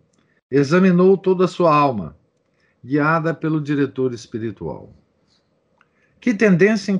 examinou 0.49 1.15
toda 1.15 1.45
a 1.45 1.47
sua 1.47 1.75
alma, 1.75 2.17
guiada 2.83 3.35
pelo 3.35 3.61
diretor 3.61 4.11
espiritual. 4.11 4.91
Que 6.19 6.33
tendência 6.33 6.91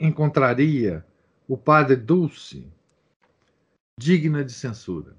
encontraria 0.00 1.04
o 1.46 1.54
padre 1.54 1.96
Dulce 1.96 2.66
digna 3.98 4.42
de 4.42 4.54
censura? 4.54 5.14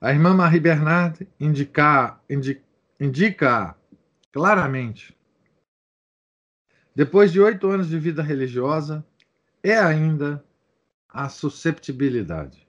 A 0.00 0.12
irmã 0.12 0.32
Marie 0.32 0.60
Bernard 0.60 1.28
indica, 1.40 2.20
indica, 2.30 2.62
indica 3.00 3.76
claramente. 4.30 5.12
Depois 6.94 7.32
de 7.32 7.40
oito 7.40 7.68
anos 7.68 7.88
de 7.88 7.98
vida 7.98 8.22
religiosa, 8.22 9.04
é 9.60 9.76
ainda 9.76 10.44
a 11.12 11.28
susceptibilidade. 11.28 12.66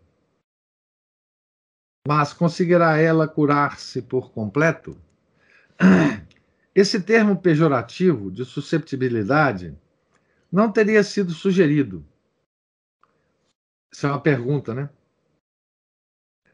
Mas 2.08 2.34
conseguirá 2.34 2.98
ela 2.98 3.28
curar-se 3.28 4.02
por 4.02 4.32
completo? 4.32 4.98
Esse 6.74 7.02
termo 7.02 7.40
pejorativo 7.40 8.32
de 8.32 8.46
susceptibilidade 8.46 9.78
não 10.52 10.72
teria 10.72 11.04
sido 11.04 11.32
sugerido. 11.32 12.06
Isso 13.94 14.08
é 14.08 14.10
uma 14.10 14.22
pergunta, 14.22 14.74
né? 14.74 14.90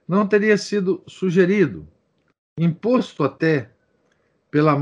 Não 0.08 0.28
teria 0.28 0.58
sido 0.58 1.04
sugerido, 1.08 1.88
imposto 2.58 3.24
até 3.24 3.72
pela 4.50 4.76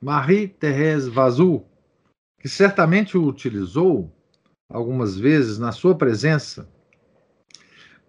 Marie-Thérèse 0.00 1.10
Vazou, 1.10 1.68
que 2.38 2.48
certamente 2.48 3.16
o 3.18 3.26
utilizou 3.26 4.10
algumas 4.72 5.16
vezes 5.16 5.58
na 5.58 5.70
sua 5.70 5.96
presença 5.96 6.68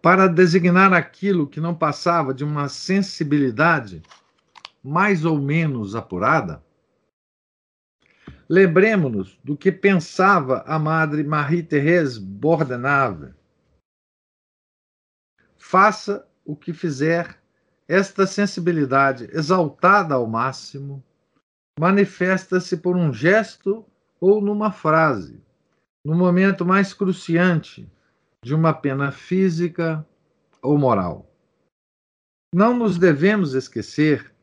para 0.02 0.28
designar 0.28 0.94
aquilo 0.94 1.48
que 1.48 1.62
não 1.62 1.76
passava 1.76 2.34
de 2.34 2.44
uma 2.44 2.68
sensibilidade 2.68 4.02
mais 4.84 5.26
ou 5.26 5.40
menos 5.40 5.96
apurada? 5.96 6.64
Lembremos-nos 8.50 9.40
do 9.44 9.58
que 9.58 9.72
pensava 9.72 10.64
a 10.68 10.78
Madre 10.78 11.24
Marie-Thérèse 11.24 12.20
Bordenave. 12.20 13.34
Faça 15.58 16.28
o 16.46 16.56
que 16.56 16.74
fizer, 16.74 17.42
esta 17.88 18.28
sensibilidade 18.28 19.30
exaltada 19.34 20.16
ao 20.16 20.28
máximo 20.28 21.04
manifesta-se 21.80 22.78
por 22.78 22.96
um 22.96 23.12
gesto 23.12 23.86
ou 24.20 24.42
numa 24.42 24.72
frase, 24.72 25.43
no 26.06 26.16
momento 26.16 26.66
mais 26.66 26.94
cruciante 26.94 27.90
de 28.44 28.54
uma 28.54 28.74
pena 28.74 29.12
física 29.12 30.06
ou 30.62 30.78
moral. 30.78 31.30
Não 32.54 32.78
nos 32.78 32.98
devemos 32.98 33.54
esquecer 33.54 34.34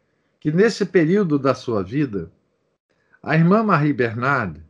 que 0.41 0.51
nesse 0.51 0.87
período 0.87 1.39
da 1.39 1.55
sua 1.55 1.83
vida, 1.83 2.33
a 3.23 3.37
irmã 3.37 3.63
Marie 3.63 3.93
Bernard, 3.93 4.65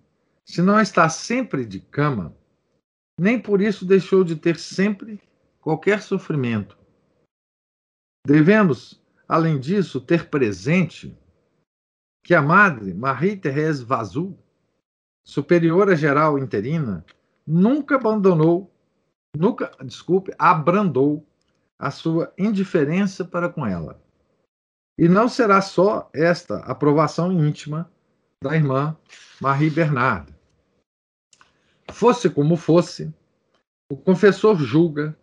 se 0.44 0.60
não 0.60 0.80
está 0.80 1.08
sempre 1.08 1.64
de 1.64 1.78
cama, 1.78 2.36
nem 3.18 3.40
por 3.40 3.60
isso 3.60 3.84
deixou 3.84 4.24
de 4.24 4.34
ter 4.34 4.58
sempre 4.58 5.20
qualquer 5.60 6.02
sofrimento. 6.02 6.76
Devemos, 8.26 9.00
além 9.28 9.60
disso, 9.60 10.00
ter 10.00 10.28
presente 10.28 11.16
que 12.24 12.34
a 12.34 12.42
madre 12.42 12.92
Marie-Thérèse 12.92 13.84
Vazou 13.84 14.38
superiora 15.24 15.94
geral 15.94 16.38
interina, 16.38 17.04
nunca 17.46 17.96
abandonou, 17.96 18.72
nunca, 19.36 19.70
desculpe, 19.84 20.32
abrandou 20.38 21.26
a 21.78 21.90
sua 21.90 22.32
indiferença 22.36 23.24
para 23.24 23.48
com 23.48 23.66
ela. 23.66 24.00
E 24.98 25.08
não 25.08 25.28
será 25.28 25.62
só 25.62 26.10
esta 26.12 26.58
aprovação 26.58 27.32
íntima 27.32 27.90
da 28.42 28.54
irmã 28.54 28.96
Marie 29.40 29.70
Bernard. 29.70 30.34
Fosse 31.90 32.28
como 32.28 32.56
fosse, 32.56 33.12
o 33.90 33.96
confessor 33.96 34.56
julga 34.56 35.16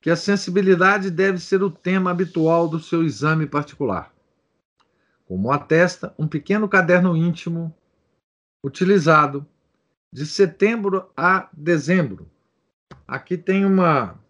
que 0.00 0.10
a 0.10 0.16
sensibilidade 0.16 1.10
deve 1.10 1.38
ser 1.38 1.62
o 1.62 1.70
tema 1.70 2.10
habitual 2.10 2.68
do 2.68 2.78
seu 2.78 3.02
exame 3.02 3.46
particular. 3.46 4.12
Como 5.24 5.50
atesta 5.50 6.14
um 6.18 6.28
pequeno 6.28 6.68
caderno 6.68 7.16
íntimo 7.16 7.74
utilizado 8.64 9.46
de 10.12 10.24
setembro 10.26 11.10
a 11.16 11.48
dezembro. 11.52 12.30
Aqui 13.06 13.36
tem 13.36 13.64
uma 13.64 14.20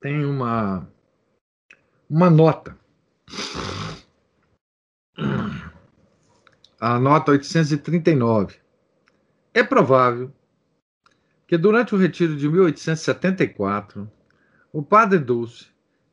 tem 0.00 0.24
uma 0.24 0.86
uma 2.08 2.28
nota. 2.28 2.78
A 6.78 6.98
nota 7.00 7.32
839. 7.32 8.60
É 9.54 9.62
provável 9.62 10.30
que 11.46 11.56
durante 11.56 11.94
o 11.94 11.98
retiro 11.98 12.36
de 12.36 12.48
1874, 12.48 14.10
o 14.72 14.82
padre 14.82 15.18
Dulce 15.18 15.68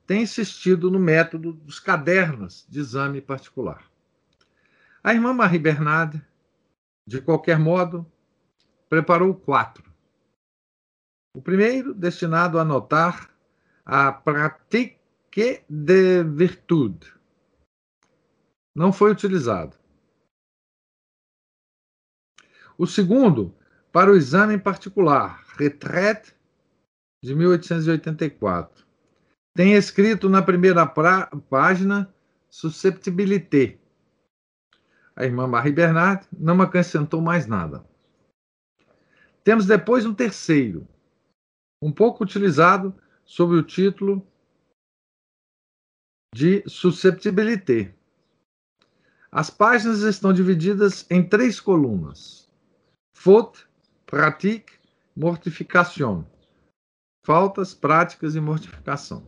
tenha 0.07 0.21
insistido 0.21 0.89
no 0.89 0.99
método 0.99 1.53
dos 1.53 1.79
cadernos 1.79 2.65
de 2.69 2.79
exame 2.79 3.21
particular. 3.21 3.90
A 5.03 5.13
irmã 5.13 5.33
Marie 5.33 5.57
Bernard, 5.57 6.21
de 7.07 7.19
qualquer 7.19 7.57
modo, 7.57 8.05
preparou 8.87 9.33
quatro. 9.33 9.91
O 11.35 11.41
primeiro, 11.41 11.93
destinado 11.93 12.59
a 12.59 12.61
anotar 12.61 13.33
a 13.83 14.11
pratique 14.11 15.65
de 15.67 16.23
virtude, 16.23 17.11
não 18.75 18.93
foi 18.93 19.11
utilizado. 19.11 19.75
O 22.77 22.85
segundo, 22.85 23.55
para 23.91 24.11
o 24.11 24.15
exame 24.15 24.57
particular, 24.57 25.43
Retraite, 25.57 26.35
de 27.23 27.35
1884. 27.35 28.85
Tem 29.55 29.73
escrito 29.73 30.29
na 30.29 30.41
primeira 30.41 30.85
página 30.85 32.13
Susceptibilité, 32.49 33.80
a 35.15 35.25
irmã 35.25 35.47
Marie 35.47 35.73
Bernard, 35.73 36.27
não 36.31 36.61
acrescentou 36.61 37.21
mais 37.21 37.45
nada. 37.45 37.85
Temos 39.43 39.65
depois 39.65 40.05
um 40.05 40.13
terceiro, 40.13 40.87
um 41.81 41.91
pouco 41.91 42.23
utilizado 42.23 42.95
sob 43.25 43.55
o 43.55 43.63
título 43.63 44.25
de 46.33 46.63
susceptibilité. 46.67 47.93
As 49.31 49.49
páginas 49.49 50.01
estão 50.01 50.31
divididas 50.31 51.05
em 51.09 51.27
três 51.27 51.59
colunas: 51.59 52.49
faute, 53.15 53.67
pratique, 54.05 54.73
mortification. 55.15 56.25
Faltas, 57.25 57.73
práticas 57.73 58.35
e 58.35 58.39
mortificação. 58.39 59.27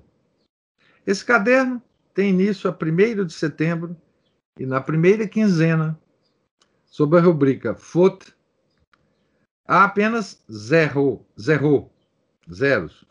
Esse 1.06 1.24
caderno 1.24 1.82
tem 2.14 2.30
início 2.30 2.70
a 2.70 2.74
1 2.74 3.26
de 3.26 3.34
setembro 3.34 3.96
e 4.58 4.66
na 4.66 4.80
primeira 4.80 5.28
quinzena, 5.28 6.00
sob 6.86 7.18
a 7.18 7.22
rubrica 7.22 7.76
FOT, 7.76 8.34
há 9.68 9.84
apenas 9.84 10.44
zero, 10.52 11.26
zero, 11.40 11.90
zeros. 12.52 13.06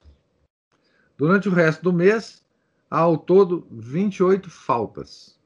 Durante 1.17 1.49
o 1.49 1.53
resto 1.53 1.83
do 1.83 1.93
mês, 1.93 2.45
há 2.91 2.99
ao 2.99 3.19
todo 3.19 3.67
28 3.71 4.51
faltas. 4.51 5.39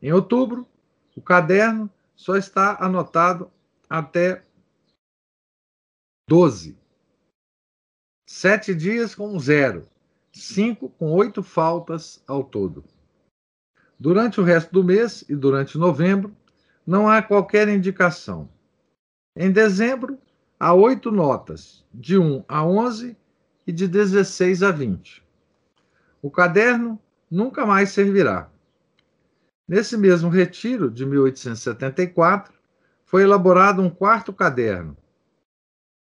Em 0.00 0.12
outubro, 0.12 0.66
o 1.16 1.22
caderno 1.22 1.90
só 2.14 2.36
está 2.36 2.76
anotado 2.84 3.50
até 3.88 4.44
12. 6.28 6.76
Sete 8.28 8.74
dias 8.74 9.14
com 9.14 9.38
zero. 9.38 9.88
Cinco 10.32 10.90
com 10.90 11.12
oito 11.12 11.42
faltas 11.42 12.22
ao 12.26 12.44
todo. 12.44 12.84
Durante 13.98 14.40
o 14.40 14.44
resto 14.44 14.72
do 14.72 14.84
mês 14.84 15.24
e 15.28 15.34
durante 15.34 15.78
novembro, 15.78 16.34
não 16.86 17.08
há 17.08 17.22
qualquer 17.22 17.68
indicação. 17.68 18.48
Em 19.34 19.50
dezembro, 19.50 20.18
há 20.60 20.74
oito 20.74 21.10
notas, 21.10 21.84
de 21.92 22.18
1 22.18 22.44
a 22.46 22.64
11 22.64 23.16
e 23.66 23.72
de 23.72 23.88
16 23.88 24.62
a 24.62 24.70
20. 24.70 25.24
O 26.20 26.30
caderno 26.30 27.00
nunca 27.30 27.64
mais 27.64 27.90
servirá. 27.90 28.50
Nesse 29.66 29.96
mesmo 29.96 30.28
retiro 30.28 30.90
de 30.90 31.04
1874, 31.04 32.54
foi 33.04 33.22
elaborado 33.22 33.82
um 33.82 33.90
quarto 33.90 34.32
caderno, 34.32 34.96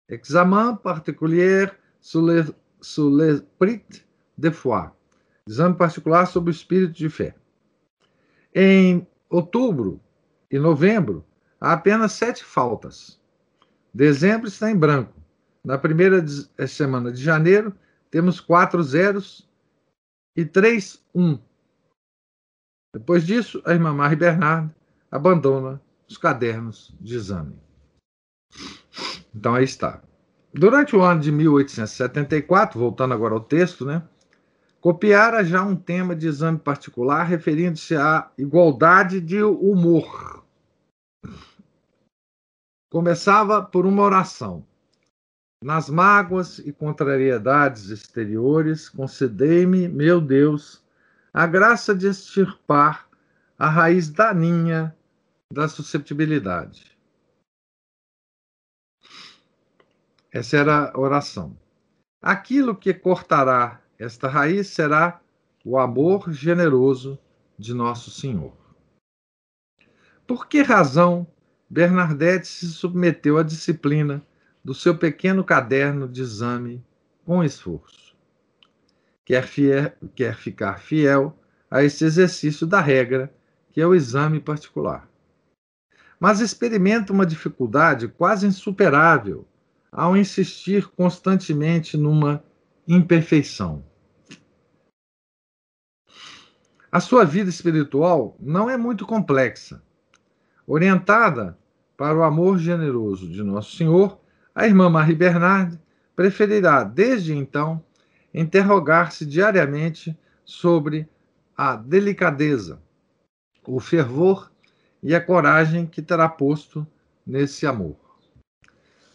Examen 0.09 0.75
particulier 0.75 1.77
sur 2.01 2.21
l'esprit 2.21 4.05
de 4.35 4.51
foi, 4.51 4.91
exame 5.47 5.75
particular 5.75 6.25
sobre 6.25 6.49
o 6.49 6.51
espírito 6.51 6.93
de 6.93 7.09
fé. 7.09 7.35
Em 8.61 9.07
outubro 9.29 10.01
e 10.51 10.59
novembro, 10.59 11.25
há 11.61 11.71
apenas 11.71 12.11
sete 12.11 12.43
faltas. 12.43 13.17
Dezembro 13.93 14.49
está 14.49 14.69
em 14.69 14.75
branco. 14.75 15.13
Na 15.63 15.77
primeira 15.77 16.21
eh, 16.57 16.67
semana 16.67 17.09
de 17.09 17.23
janeiro, 17.23 17.73
temos 18.11 18.41
quatro 18.41 18.83
zeros 18.83 19.49
e 20.35 20.43
três 20.43 21.01
um. 21.15 21.39
Depois 22.93 23.25
disso, 23.25 23.61
a 23.63 23.71
irmã 23.71 23.93
Marie 23.93 24.17
Bernard 24.17 24.75
abandona 25.09 25.81
os 26.05 26.17
cadernos 26.17 26.93
de 26.99 27.15
exame. 27.15 27.55
Então 29.33 29.55
aí 29.55 29.63
está. 29.63 30.03
Durante 30.53 30.97
o 30.97 31.01
ano 31.01 31.21
de 31.21 31.31
1874, 31.31 32.77
voltando 32.77 33.13
agora 33.13 33.35
ao 33.35 33.39
texto, 33.39 33.85
né, 33.85 34.03
copiara 34.81 35.43
já 35.43 35.63
um 35.63 35.75
tema 35.75 36.15
de 36.15 36.27
exame 36.27 36.57
particular 36.57 37.23
referindo-se 37.23 37.95
à 37.95 38.31
igualdade 38.37 39.19
de 39.19 39.43
humor. 39.43 40.43
Começava 42.91 43.61
por 43.63 43.85
uma 43.85 44.03
oração. 44.03 44.65
Nas 45.63 45.89
mágoas 45.89 46.59
e 46.59 46.71
contrariedades 46.71 47.89
exteriores, 47.89 48.87
concedei-me, 48.87 49.89
meu 49.89 50.21
Deus, 50.21 50.81
a 51.33 51.45
graça 51.45 51.93
de 51.93 52.07
extirpar 52.07 53.07
a 53.57 53.69
raiz 53.69 54.09
daninha 54.09 54.95
da 55.51 55.67
susceptibilidade. 55.67 56.97
Essa 60.31 60.57
era 60.57 60.91
a 60.91 60.99
oração. 60.99 61.57
Aquilo 62.21 62.75
que 62.75 62.93
cortará 62.93 63.78
esta 63.99 64.29
raiz 64.29 64.67
será 64.67 65.19
o 65.63 65.77
amor 65.77 66.31
generoso 66.31 67.19
de 67.57 67.73
Nosso 67.73 68.09
Senhor. 68.09 68.53
Por 70.25 70.47
que 70.47 70.61
razão 70.61 71.27
Bernadette 71.69 72.47
se 72.47 72.67
submeteu 72.69 73.37
à 73.37 73.43
disciplina 73.43 74.25
do 74.63 74.73
seu 74.73 74.97
pequeno 74.97 75.43
caderno 75.43 76.07
de 76.07 76.21
exame 76.21 76.81
com 77.25 77.43
esforço? 77.43 78.15
Quer, 79.25 79.43
fiel, 79.43 79.91
quer 80.15 80.35
ficar 80.35 80.79
fiel 80.79 81.37
a 81.69 81.83
esse 81.83 82.05
exercício 82.05 82.65
da 82.65 82.79
regra, 82.79 83.31
que 83.69 83.81
é 83.81 83.85
o 83.85 83.93
exame 83.93 84.39
particular. 84.39 85.09
Mas 86.17 86.39
experimenta 86.39 87.11
uma 87.11 87.25
dificuldade 87.25 88.07
quase 88.07 88.47
insuperável 88.47 89.45
ao 89.91 90.15
insistir 90.15 90.87
constantemente 90.87 91.97
numa 91.97 92.43
imperfeição. 92.87 93.88
A 96.91 96.99
sua 96.99 97.23
vida 97.23 97.49
espiritual 97.49 98.35
não 98.39 98.69
é 98.69 98.75
muito 98.75 99.05
complexa. 99.05 99.81
Orientada 100.65 101.57
para 101.95 102.17
o 102.17 102.23
amor 102.23 102.57
generoso 102.57 103.29
de 103.29 103.43
Nosso 103.43 103.75
Senhor, 103.75 104.19
a 104.55 104.65
irmã 104.65 104.89
Marie 104.89 105.15
Bernard 105.15 105.79
preferirá, 106.15 106.83
desde 106.83 107.35
então, 107.35 107.83
interrogar-se 108.33 109.25
diariamente 109.25 110.17
sobre 110.43 111.07
a 111.55 111.75
delicadeza, 111.75 112.81
o 113.67 113.79
fervor 113.79 114.51
e 115.03 115.13
a 115.13 115.21
coragem 115.21 115.85
que 115.85 116.01
terá 116.01 116.27
posto 116.27 116.87
nesse 117.25 117.67
amor. 117.67 117.95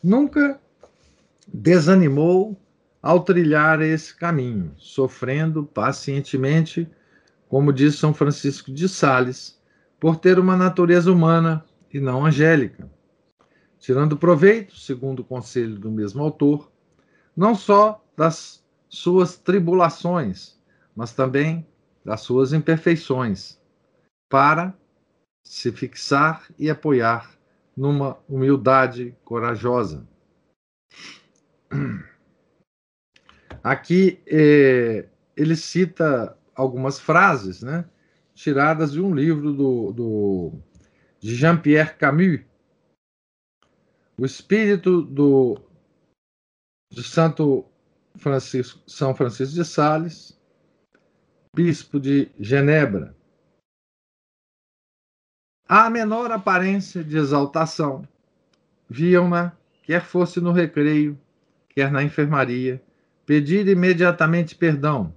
Nunca 0.02 0.60
desanimou 1.48 2.56
ao 3.02 3.20
trilhar 3.20 3.82
esse 3.82 4.14
caminho, 4.14 4.72
sofrendo 4.76 5.64
pacientemente, 5.64 6.88
como 7.54 7.72
diz 7.72 7.94
São 7.94 8.12
Francisco 8.12 8.72
de 8.72 8.88
Sales, 8.88 9.62
por 10.00 10.16
ter 10.16 10.40
uma 10.40 10.56
natureza 10.56 11.12
humana 11.12 11.64
e 11.88 12.00
não 12.00 12.26
angélica, 12.26 12.90
tirando 13.78 14.16
proveito, 14.16 14.76
segundo 14.76 15.20
o 15.20 15.24
conselho 15.24 15.78
do 15.78 15.88
mesmo 15.88 16.20
autor, 16.20 16.68
não 17.36 17.54
só 17.54 18.04
das 18.16 18.66
suas 18.88 19.36
tribulações, 19.36 20.58
mas 20.96 21.12
também 21.12 21.64
das 22.04 22.22
suas 22.22 22.52
imperfeições, 22.52 23.56
para 24.28 24.76
se 25.44 25.70
fixar 25.70 26.48
e 26.58 26.68
apoiar 26.68 27.38
numa 27.76 28.18
humildade 28.28 29.16
corajosa. 29.24 30.04
Aqui 33.62 34.20
é, 34.26 35.08
ele 35.36 35.54
cita 35.54 36.36
algumas 36.54 36.98
frases, 36.98 37.62
né, 37.62 37.84
tiradas 38.34 38.92
de 38.92 39.00
um 39.00 39.14
livro 39.14 39.52
do, 39.52 39.92
do 39.92 40.52
de 41.20 41.34
Jean-Pierre 41.34 41.96
Camus, 41.96 42.40
O 44.16 44.24
Espírito 44.24 45.02
do 45.02 45.60
de 46.92 47.02
Santo 47.02 47.64
Francisco, 48.16 48.80
São 48.86 49.14
Francisco 49.14 49.54
de 49.54 49.64
Sales, 49.64 50.38
bispo 51.54 51.98
de 51.98 52.30
Genebra. 52.38 53.16
A 55.68 55.88
menor 55.88 56.30
aparência 56.30 57.02
de 57.02 57.16
exaltação 57.16 58.06
viam-na, 58.88 59.56
quer 59.82 60.04
fosse 60.04 60.40
no 60.40 60.52
recreio, 60.52 61.18
quer 61.70 61.90
na 61.90 62.02
enfermaria, 62.02 62.82
pedir 63.24 63.66
imediatamente 63.66 64.54
perdão, 64.54 65.14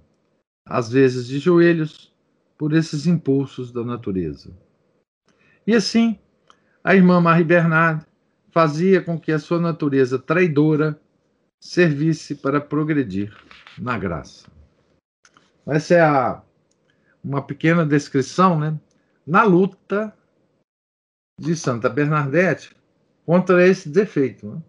às 0.68 0.90
vezes 0.90 1.26
de 1.26 1.38
joelhos, 1.38 2.12
por 2.56 2.74
esses 2.74 3.06
impulsos 3.06 3.72
da 3.72 3.84
natureza. 3.84 4.50
E 5.66 5.74
assim, 5.74 6.18
a 6.82 6.94
irmã 6.94 7.20
Marie 7.20 7.44
Bernard 7.44 8.04
fazia 8.50 9.00
com 9.00 9.18
que 9.18 9.30
a 9.30 9.38
sua 9.38 9.60
natureza 9.60 10.18
traidora 10.18 11.00
servisse 11.60 12.34
para 12.34 12.60
progredir 12.60 13.34
na 13.78 13.98
graça. 13.98 14.50
Essa 15.66 15.94
é 15.94 16.00
a, 16.00 16.42
uma 17.22 17.42
pequena 17.42 17.84
descrição, 17.84 18.58
né, 18.58 18.78
na 19.26 19.44
luta 19.44 20.12
de 21.38 21.54
Santa 21.54 21.88
Bernadette 21.88 22.74
contra 23.24 23.66
esse 23.66 23.88
defeito. 23.88 24.46
Né? 24.46 24.62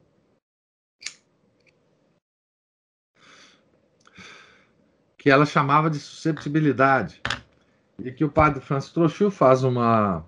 Que 5.30 5.32
ela 5.32 5.46
chamava 5.46 5.92
de 5.92 6.00
susceptibilidade. 6.00 7.22
E 8.00 8.12
que 8.12 8.26
o 8.26 8.32
padre 8.32 8.62
Francis 8.62 8.92
Trochu 8.92 9.30
faz 9.30 9.64
uma, 9.64 10.26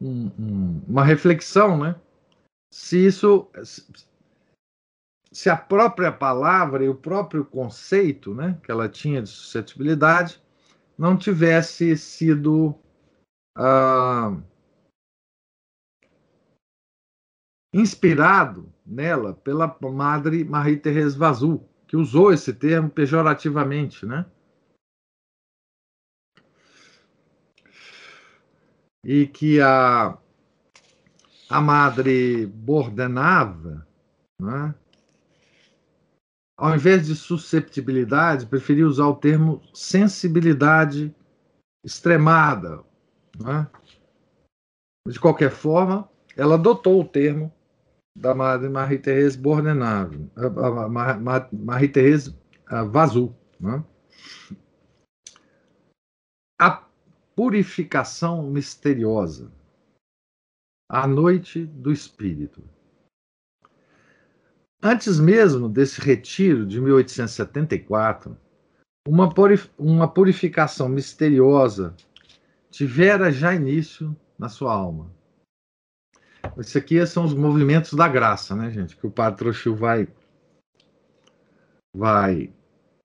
um, 0.00 0.30
um, 0.38 0.82
uma 0.86 1.02
reflexão, 1.02 1.76
né? 1.76 1.96
Se 2.72 3.04
isso. 3.04 3.50
Se 5.32 5.50
a 5.50 5.56
própria 5.56 6.12
palavra 6.12 6.84
e 6.84 6.88
o 6.88 6.94
próprio 6.94 7.44
conceito 7.44 8.32
né, 8.32 8.56
que 8.62 8.70
ela 8.70 8.88
tinha 8.88 9.22
de 9.22 9.28
suscetibilidade 9.28 10.40
não 10.96 11.16
tivesse 11.16 11.96
sido 11.96 12.74
ah, 13.56 14.36
inspirado 17.74 18.72
nela 18.86 19.34
pela 19.34 19.76
Madre 19.92 20.44
Marie-Thérèse 20.44 21.16
Vazou, 21.16 21.69
que 21.90 21.96
usou 21.96 22.32
esse 22.32 22.52
termo 22.54 22.88
pejorativamente, 22.88 24.06
né? 24.06 24.24
E 29.04 29.26
que 29.26 29.60
a, 29.60 30.16
a 31.48 31.60
madre 31.60 32.46
Bordenava, 32.46 33.84
né? 34.40 34.72
ao 36.56 36.76
invés 36.76 37.08
de 37.08 37.16
susceptibilidade, 37.16 38.46
preferia 38.46 38.86
usar 38.86 39.08
o 39.08 39.16
termo 39.16 39.60
sensibilidade 39.74 41.12
extremada. 41.84 42.84
Né? 43.36 43.68
De 45.08 45.18
qualquer 45.18 45.50
forma, 45.50 46.08
ela 46.36 46.54
adotou 46.54 47.00
o 47.00 47.08
termo 47.08 47.52
da 48.20 48.34
Marie-Thérèse 48.34 49.38
Bordenave, 49.38 50.30
Marie-Thérèse 51.52 52.36
Vazou. 52.90 53.34
Né? 53.58 53.82
A 56.60 56.84
purificação 57.34 58.42
misteriosa, 58.42 59.50
a 60.86 61.06
noite 61.06 61.64
do 61.64 61.90
Espírito. 61.90 62.62
Antes 64.82 65.18
mesmo 65.18 65.68
desse 65.68 66.00
retiro 66.00 66.66
de 66.66 66.80
1874, 66.80 68.36
uma, 69.08 69.30
uma 69.78 70.08
purificação 70.08 70.88
misteriosa 70.88 71.94
tivera 72.70 73.32
já 73.32 73.54
início 73.54 74.14
na 74.38 74.48
sua 74.48 74.74
alma. 74.74 75.10
Isso 76.58 76.76
aqui 76.76 77.04
são 77.06 77.24
os 77.24 77.34
movimentos 77.34 77.94
da 77.94 78.08
graça, 78.08 78.54
né, 78.54 78.70
gente? 78.70 78.96
Que 78.96 79.06
o 79.06 79.10
Padre 79.10 79.38
Trochil 79.38 79.74
vai, 79.74 80.08
vai 81.94 82.52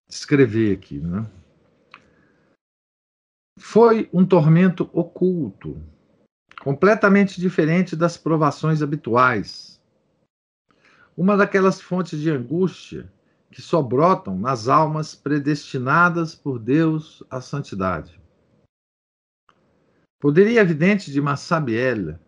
escrever 0.10 0.78
aqui, 0.78 1.00
né? 1.00 1.26
Foi 3.58 4.10
um 4.12 4.26
tormento 4.26 4.89
oculto, 4.91 5.82
completamente 6.62 7.39
diferente 7.39 7.95
das 7.95 8.17
provações 8.17 8.82
habituais. 8.82 9.82
uma 11.17 11.38
daquelas 11.38 11.80
fontes 11.80 12.19
de 12.19 12.30
angústia 12.30 13.10
que 13.50 13.62
só 13.62 13.82
brotam 13.82 14.38
nas 14.38 14.67
almas 14.67 15.15
predestinadas 15.15 16.36
por 16.36 16.60
Deus 16.60 17.24
à 17.30 17.39
santidade. 17.39 18.19
Poderia 20.19 20.62
a 20.62 20.65
vidente 20.65 21.10
de 21.10 21.21
Massabiela, 21.21 22.19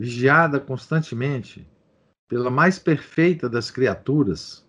vigiada 0.00 0.58
constantemente 0.58 1.68
pela 2.26 2.50
mais 2.50 2.78
perfeita 2.78 3.50
das 3.50 3.70
criaturas, 3.70 4.66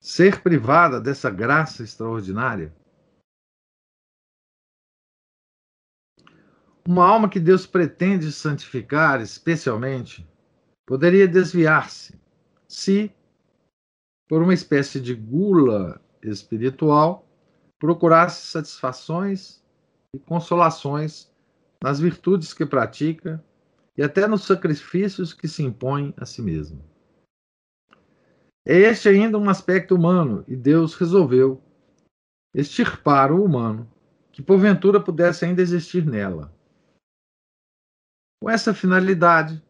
ser 0.00 0.42
privada 0.42 1.00
dessa 1.00 1.28
graça 1.28 1.82
extraordinária? 1.82 2.72
Uma 6.86 7.04
alma 7.04 7.28
que 7.28 7.40
Deus 7.40 7.66
pretende 7.66 8.30
santificar 8.30 9.20
especialmente 9.20 10.24
poderia 10.86 11.26
desviar-se 11.26 12.20
se, 12.68 13.10
por 14.28 14.40
uma 14.40 14.54
espécie 14.54 15.00
de 15.00 15.14
gula 15.14 16.00
espiritual, 16.22 17.26
procurasse 17.78 18.46
satisfações 18.46 19.64
e 20.14 20.18
consolações 20.18 21.32
nas 21.82 21.98
virtudes 21.98 22.54
que 22.54 22.64
pratica 22.64 23.42
e 23.96 24.02
até 24.02 24.26
nos 24.26 24.44
sacrifícios 24.44 25.32
que 25.32 25.46
se 25.46 25.62
impõe 25.62 26.12
a 26.16 26.26
si 26.26 26.42
mesmo. 26.42 26.82
É 28.66 28.76
este 28.76 29.08
ainda 29.08 29.38
um 29.38 29.48
aspecto 29.48 29.94
humano 29.94 30.44
e 30.48 30.56
Deus 30.56 30.94
resolveu 30.94 31.62
extirpar 32.54 33.30
o 33.30 33.44
humano 33.44 33.90
que 34.32 34.42
porventura 34.42 35.02
pudesse 35.02 35.44
ainda 35.44 35.62
existir 35.62 36.04
nela. 36.04 36.52
Com 38.42 38.50
essa 38.50 38.74
finalidade, 38.74 39.62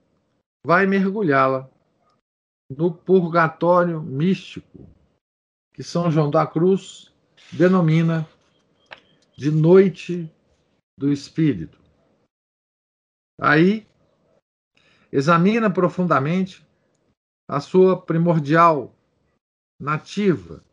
vai 0.65 0.87
mergulhá-la 0.87 1.71
no 2.71 2.93
purgatório 2.93 4.01
místico, 4.01 4.89
que 5.75 5.83
São 5.83 6.11
João 6.11 6.31
da 6.31 6.47
Cruz 6.47 7.13
denomina 7.53 8.27
de 9.37 9.51
noite 9.51 10.31
do 10.99 11.13
espírito. 11.13 11.79
Aí, 13.41 13.87
examina 15.15 15.73
profundamente 15.73 16.69
a 17.49 17.61
sua 17.61 18.05
primordial 18.05 18.93
nativa 19.81 20.65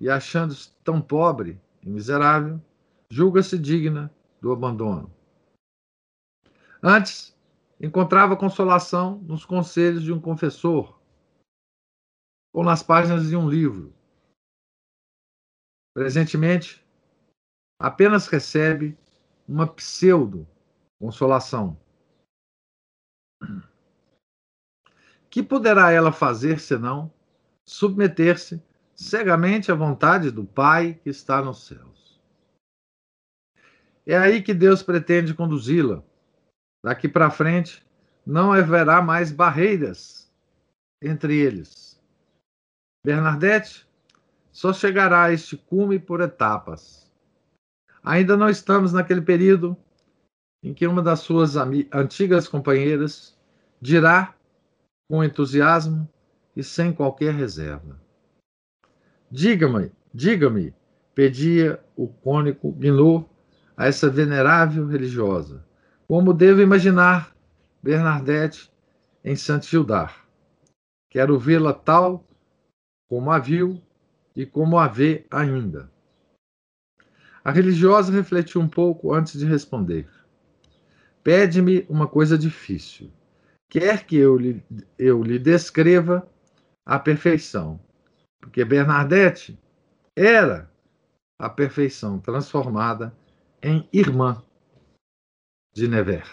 e, 0.00 0.08
achando-se 0.08 0.74
tão 0.82 1.02
pobre 1.02 1.60
e 1.82 1.90
miserável, 1.90 2.58
julga-se 3.10 3.58
digna 3.58 4.10
do 4.40 4.52
abandono. 4.52 5.14
Antes, 6.82 7.36
encontrava 7.78 8.38
consolação 8.38 9.18
nos 9.18 9.44
conselhos 9.44 10.02
de 10.02 10.14
um 10.14 10.20
confessor 10.20 10.98
ou 12.54 12.64
nas 12.64 12.82
páginas 12.82 13.28
de 13.28 13.36
um 13.36 13.46
livro. 13.46 13.92
Presentemente, 15.92 16.82
apenas 17.78 18.28
recebe 18.28 18.96
uma 19.46 19.66
pseudo-consolação. 19.66 21.78
Que 25.34 25.42
poderá 25.42 25.90
ela 25.90 26.12
fazer 26.12 26.60
senão 26.60 27.12
submeter-se 27.66 28.62
cegamente 28.94 29.72
à 29.72 29.74
vontade 29.74 30.30
do 30.30 30.44
Pai 30.44 30.94
que 31.02 31.10
está 31.10 31.42
nos 31.42 31.66
céus? 31.66 32.22
É 34.06 34.16
aí 34.16 34.40
que 34.40 34.54
Deus 34.54 34.80
pretende 34.80 35.34
conduzi-la 35.34 36.04
Daqui 36.84 37.08
para 37.08 37.32
frente, 37.32 37.84
não 38.24 38.52
haverá 38.52 39.02
mais 39.02 39.32
barreiras 39.32 40.32
entre 41.02 41.36
eles. 41.36 42.00
Bernadette 43.04 43.88
só 44.52 44.72
chegará 44.72 45.24
a 45.24 45.32
este 45.32 45.56
cume 45.56 45.98
por 45.98 46.20
etapas. 46.20 47.12
Ainda 48.04 48.36
não 48.36 48.48
estamos 48.48 48.92
naquele 48.92 49.22
período 49.22 49.76
em 50.62 50.72
que 50.72 50.86
uma 50.86 51.02
das 51.02 51.18
suas 51.18 51.56
antigas 51.56 52.46
companheiras 52.46 53.36
dirá 53.80 54.32
com 55.08 55.22
entusiasmo 55.22 56.08
e 56.56 56.62
sem 56.62 56.92
qualquer 56.92 57.34
reserva: 57.34 58.00
Diga-me, 59.30 59.92
diga-me, 60.12 60.74
pedia 61.14 61.82
o 61.96 62.08
cônico 62.08 62.72
Guinot 62.72 63.28
a 63.76 63.86
essa 63.86 64.08
venerável 64.08 64.86
religiosa 64.86 65.64
como 66.06 66.34
devo 66.34 66.60
imaginar 66.60 67.34
Bernadette 67.82 68.70
em 69.24 69.34
Saint-Gildard. 69.34 70.14
Quero 71.10 71.38
vê-la 71.38 71.72
tal 71.72 72.24
como 73.08 73.30
a 73.30 73.38
viu 73.38 73.80
e 74.36 74.44
como 74.44 74.78
a 74.78 74.86
vê 74.86 75.26
ainda. 75.30 75.90
A 77.42 77.50
religiosa 77.50 78.12
refletiu 78.12 78.60
um 78.60 78.68
pouco 78.68 79.12
antes 79.12 79.38
de 79.38 79.46
responder. 79.46 80.08
Pede-me 81.22 81.86
uma 81.88 82.06
coisa 82.06 82.36
difícil. 82.36 83.10
Quer 83.74 84.06
que 84.06 84.14
eu 84.14 84.36
lhe, 84.36 84.64
eu 84.96 85.20
lhe 85.20 85.36
descreva 85.36 86.30
a 86.86 86.96
perfeição. 86.96 87.84
Porque 88.40 88.64
Bernadette 88.64 89.58
era 90.14 90.72
a 91.36 91.50
perfeição 91.50 92.20
transformada 92.20 93.12
em 93.60 93.88
irmã 93.92 94.40
de 95.74 95.88
Nevers. 95.88 96.30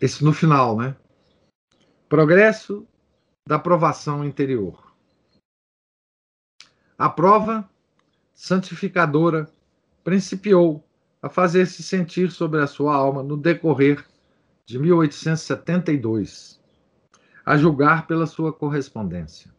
Esse 0.00 0.24
no 0.24 0.32
final, 0.32 0.78
né? 0.78 0.96
Progresso 2.08 2.88
da 3.46 3.58
provação 3.58 4.24
interior. 4.24 4.96
A 6.96 7.10
prova 7.10 7.70
santificadora 8.32 9.52
principiou 10.02 10.82
a 11.22 11.28
fazer-se 11.28 11.82
sentir 11.82 12.30
sobre 12.30 12.60
a 12.60 12.66
sua 12.66 12.94
alma 12.94 13.22
no 13.22 13.36
decorrer 13.36 14.04
de 14.66 14.78
1872, 14.78 16.60
a 17.46 17.56
julgar 17.56 18.06
pela 18.06 18.26
sua 18.26 18.52
correspondência. 18.52 19.50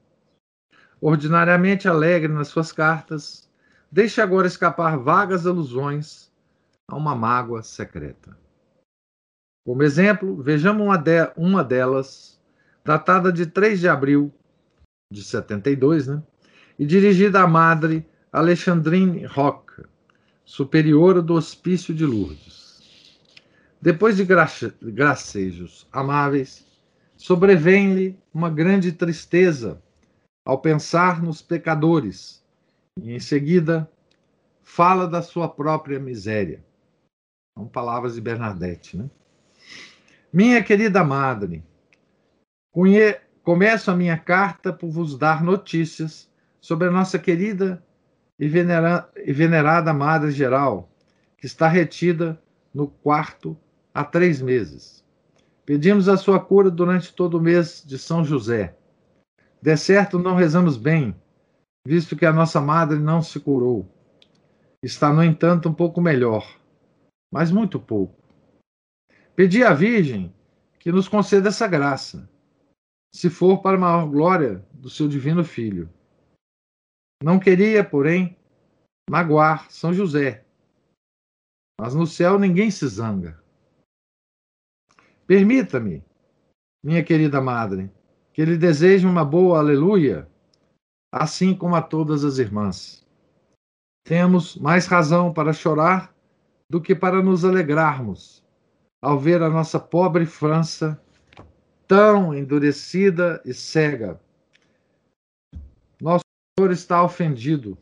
Ordinariamente 1.02 1.88
alegre 1.88 2.32
nas 2.32 2.50
suas 2.50 2.72
cartas, 2.72 3.44
Deixe 3.94 4.20
agora 4.20 4.48
escapar 4.48 4.98
vagas 4.98 5.46
alusões 5.46 6.34
a 6.90 6.96
uma 6.96 7.16
mágoa 7.16 7.62
secreta. 7.62 8.36
Como 9.64 9.84
exemplo, 9.84 10.42
vejamos 10.42 10.84
uma, 10.84 10.98
de, 10.98 11.32
uma 11.38 11.64
delas, 11.64 12.42
datada 12.84 13.32
de 13.32 13.46
3 13.46 13.80
de 13.80 13.88
abril 13.88 14.34
de 15.12 15.24
72, 15.24 16.08
né? 16.08 16.24
e 16.80 16.88
dirigida 16.88 17.44
à 17.44 17.48
madre 17.48 18.04
Alexandrine 18.32 19.28
Roque, 19.28 19.63
superiora 20.46 21.22
do 21.22 21.34
Hospício 21.34 21.94
de 21.94 22.06
Lourdes. 22.06 22.82
Depois 23.82 24.18
de 24.18 24.26
gracejos 24.26 25.88
amáveis, 25.92 26.66
sobrevém-lhe 27.18 28.18
uma 28.34 28.50
grande 28.50 28.92
tristeza 28.92 29.82
ao 30.46 30.60
pensar 30.60 31.22
nos 31.22 31.42
pecadores 31.42 32.44
e 33.02 33.12
em 33.12 33.20
seguida, 33.20 33.90
fala 34.62 35.08
da 35.08 35.22
sua 35.22 35.50
própria 35.50 36.00
miséria. 36.00 36.64
São 37.58 37.68
palavras 37.68 38.16
de 38.16 38.22
Bernadette, 38.22 38.98
né? 38.98 39.10
Minha 40.32 40.64
querida 40.64 41.04
madre, 41.04 41.64
conhe... 42.72 43.16
começo 43.44 43.92
a 43.92 43.96
minha 43.96 44.18
carta 44.18 44.72
por 44.72 44.90
vos 44.90 45.18
dar 45.18 45.44
notícias 45.44 46.30
sobre 46.60 46.88
a 46.88 46.92
nossa 46.92 47.20
querida 47.20 47.84
e, 48.44 48.48
venera... 48.50 49.10
e 49.16 49.32
venerada 49.32 49.94
Madre 49.94 50.30
Geral, 50.30 50.90
que 51.38 51.46
está 51.46 51.66
retida 51.66 52.38
no 52.74 52.88
quarto 52.90 53.58
há 53.94 54.04
três 54.04 54.42
meses. 54.42 55.02
Pedimos 55.66 56.10
a 56.10 56.18
sua 56.18 56.42
cura 56.42 56.70
durante 56.70 57.14
todo 57.14 57.38
o 57.38 57.42
mês 57.42 57.82
de 57.86 57.98
São 57.98 58.26
José. 58.26 58.76
De 59.62 59.78
certo, 59.78 60.20
não 60.20 60.36
rezamos 60.36 60.76
bem, 60.76 61.16
visto 61.88 62.18
que 62.18 62.26
a 62.26 62.34
nossa 62.34 62.60
madre 62.60 63.00
não 63.00 63.22
se 63.22 63.40
curou. 63.40 63.88
Está, 64.84 65.14
no 65.14 65.24
entanto, 65.24 65.70
um 65.70 65.74
pouco 65.74 66.02
melhor, 66.02 66.46
mas 67.32 67.50
muito 67.50 67.80
pouco. 67.80 68.22
Pedi 69.38 69.64
à 69.64 69.74
Virgem 69.74 70.34
que 70.80 70.92
nos 70.92 71.08
conceda 71.08 71.48
essa 71.48 71.66
graça, 71.66 72.30
se 73.16 73.30
for 73.30 73.62
para 73.62 73.78
a 73.78 73.80
maior 73.80 74.06
glória 74.06 74.66
do 74.74 74.90
seu 74.90 75.08
divino 75.08 75.46
Filho. 75.46 75.90
Não 77.22 77.40
queria, 77.40 77.84
porém, 77.84 78.38
magoar 79.10 79.70
São 79.70 79.94
José, 79.94 80.46
mas 81.80 81.94
no 81.94 82.08
céu 82.08 82.40
ninguém 82.40 82.72
se 82.72 82.88
zanga. 82.88 83.42
Permita-me, 85.28 86.04
minha 86.84 87.04
querida 87.04 87.42
madre, 87.42 87.92
que 88.34 88.46
lhe 88.46 88.58
deseje 88.58 89.06
uma 89.06 89.26
boa 89.26 89.60
aleluia 89.60 90.30
assim 91.14 91.56
como 91.56 91.76
a 91.76 91.82
todas 91.82 92.24
as 92.24 92.40
irmãs. 92.40 93.06
Temos 94.04 94.56
mais 94.56 94.88
razão 94.88 95.32
para 95.32 95.54
chorar 95.54 96.12
do 96.68 96.82
que 96.82 96.96
para 96.96 97.22
nos 97.22 97.46
alegrarmos, 97.46 98.44
ao 99.00 99.20
ver 99.20 99.44
a 99.44 99.50
nossa 99.50 99.80
pobre 99.80 100.26
França 100.26 101.00
tão 101.88 102.34
endurecida 102.34 103.40
e 103.46 103.54
cega. 103.54 104.20
Senhor 106.60 106.72
está 106.72 107.04
ofendido. 107.04 107.76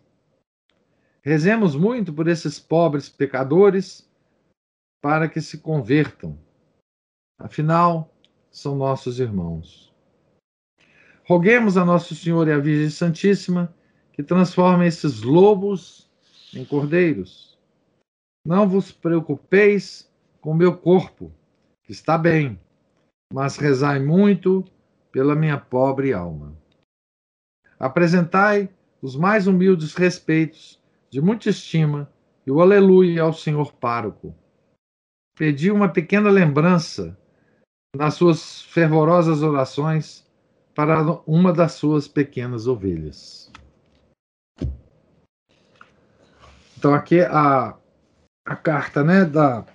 Rezemos 1.21 1.75
muito 1.75 2.13
por 2.13 2.29
esses 2.29 2.57
pobres 2.57 3.10
pecadores 3.10 4.10
para 5.01 5.27
que 5.27 5.41
se 5.41 5.57
convertam. 5.57 6.39
Afinal, 7.38 8.15
são 8.49 8.75
nossos 8.75 9.19
irmãos. 9.19 9.93
Roguemos 11.25 11.75
a 11.75 11.84
Nosso 11.84 12.15
Senhor 12.15 12.47
e 12.47 12.51
a 12.53 12.60
Virgem 12.60 12.89
Santíssima 12.89 13.75
que 14.13 14.23
transformem 14.23 14.88
esses 14.88 15.21
lobos 15.21 16.10
em 16.53 16.63
cordeiros. 16.63 17.57
Não 18.45 18.67
vos 18.67 18.91
preocupeis 18.91 20.10
com 20.39 20.53
meu 20.53 20.77
corpo, 20.77 21.31
que 21.84 21.91
está 21.91 22.17
bem, 22.17 22.60
mas 23.34 23.57
rezai 23.57 23.99
muito 23.99 24.63
pela 25.12 25.36
minha 25.36 25.57
pobre 25.57 26.13
alma. 26.13 26.61
Apresentai 27.82 28.70
os 29.02 29.15
mais 29.15 29.48
humildes 29.48 29.96
respeitos, 29.96 30.80
de 31.10 31.20
muita 31.20 31.50
estima, 31.50 32.08
e 32.46 32.52
o 32.52 32.62
aleluia 32.62 33.24
ao 33.24 33.34
Senhor 33.34 33.74
pároco. 33.74 34.36
Pedi 35.36 35.72
uma 35.72 35.89
pequena 35.89 36.30
lembrança 36.30 37.17
nas 37.96 38.13
suas 38.13 38.62
fervorosas 38.62 39.41
orações 39.41 40.24
para 40.76 41.02
uma 41.26 41.52
das 41.52 41.72
suas 41.72 42.08
pequenas 42.08 42.67
ovelhas. 42.67 43.52
Então 46.78 46.94
aqui 46.94 47.22
a, 47.22 47.76
a 48.46 48.56
carta, 48.56 49.04
né, 49.04 49.26
da 49.26 49.65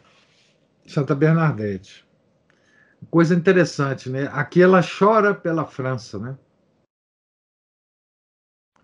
Santa 0.87 1.13
Bernadette. 1.13 2.07
Coisa 3.11 3.35
interessante, 3.35 4.09
né? 4.09 4.31
Aqui 4.33 4.63
ela 4.63 4.81
chora 4.81 5.35
pela 5.35 5.65
França, 5.65 6.21
né? 6.21 6.39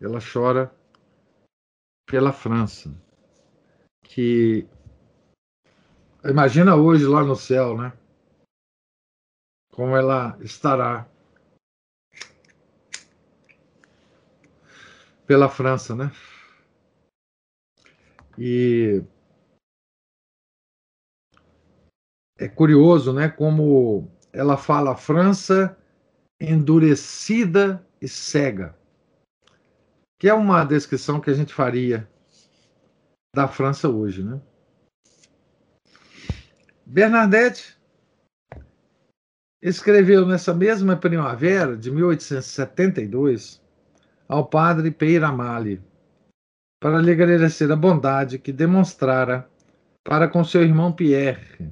Ela 0.03 0.19
chora 0.21 0.75
pela 2.07 2.33
França. 2.33 2.93
Que 4.03 4.69
imagina 6.25 6.75
hoje 6.75 7.07
lá 7.07 7.23
no 7.23 7.37
céu, 7.37 7.77
né? 7.77 7.93
Como 9.71 9.97
ela 9.97 10.37
estará 10.41 11.09
pela 15.25 15.49
França, 15.49 15.95
né? 15.95 16.11
E 18.37 19.05
é 22.39 22.49
curioso, 22.49 23.13
né, 23.13 23.29
como 23.29 24.11
ela 24.33 24.57
fala 24.57 24.97
França 24.97 25.79
endurecida 26.41 27.87
e 28.01 28.09
cega, 28.09 28.77
que 30.23 30.29
é 30.29 30.35
uma 30.35 30.65
descrição 30.65 31.21
que 31.21 31.31
a 31.31 31.35
gente 31.35 31.53
faria 31.53 32.09
da 33.35 33.49
França 33.49 33.89
hoje, 33.89 34.23
né? 34.23 34.41
Bernadette 36.87 37.77
escreveu 39.61 40.25
nessa 40.25 40.55
mesma 40.55 40.97
primavera 40.97 41.77
de 41.77 41.91
1872 41.91 43.61
ao 44.29 44.47
padre 44.47 44.93
Peiramale 44.93 45.83
para 46.81 47.01
lhe 47.01 47.11
agradecer 47.11 47.73
a 47.73 47.75
bondade 47.75 48.39
que 48.39 48.53
demonstrara 48.53 49.51
para 50.05 50.29
com 50.29 50.45
seu 50.45 50.63
irmão 50.63 50.93
Pierre, 50.93 51.69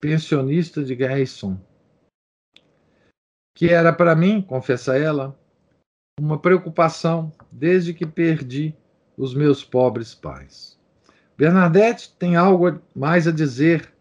pensionista 0.00 0.82
de 0.82 0.96
Garrison, 0.96 1.56
que 3.54 3.68
era 3.68 3.92
para 3.92 4.16
mim, 4.16 4.42
confessa 4.42 4.98
ela, 4.98 5.37
uma 6.18 6.38
preocupação 6.38 7.32
desde 7.50 7.94
que 7.94 8.06
perdi 8.06 8.74
os 9.16 9.34
meus 9.34 9.64
pobres 9.64 10.14
pais. 10.14 10.78
Bernadette 11.36 12.14
tem 12.18 12.36
algo 12.36 12.80
mais 12.94 13.28
a 13.28 13.32
dizer 13.32 13.92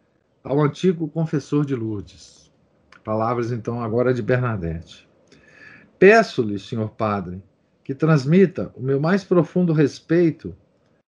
ao 0.43 0.59
antigo 0.59 1.07
confessor 1.07 1.65
de 1.65 1.75
Lourdes. 1.75 2.51
Palavras 3.03 3.51
então 3.51 3.81
agora 3.81 4.13
de 4.13 4.21
Bernadette. 4.21 5.07
Peço-lhe, 5.99 6.59
senhor 6.59 6.89
padre, 6.89 7.43
que 7.83 7.95
transmita 7.95 8.71
o 8.75 8.81
meu 8.81 8.99
mais 8.99 9.23
profundo 9.23 9.73
respeito 9.73 10.55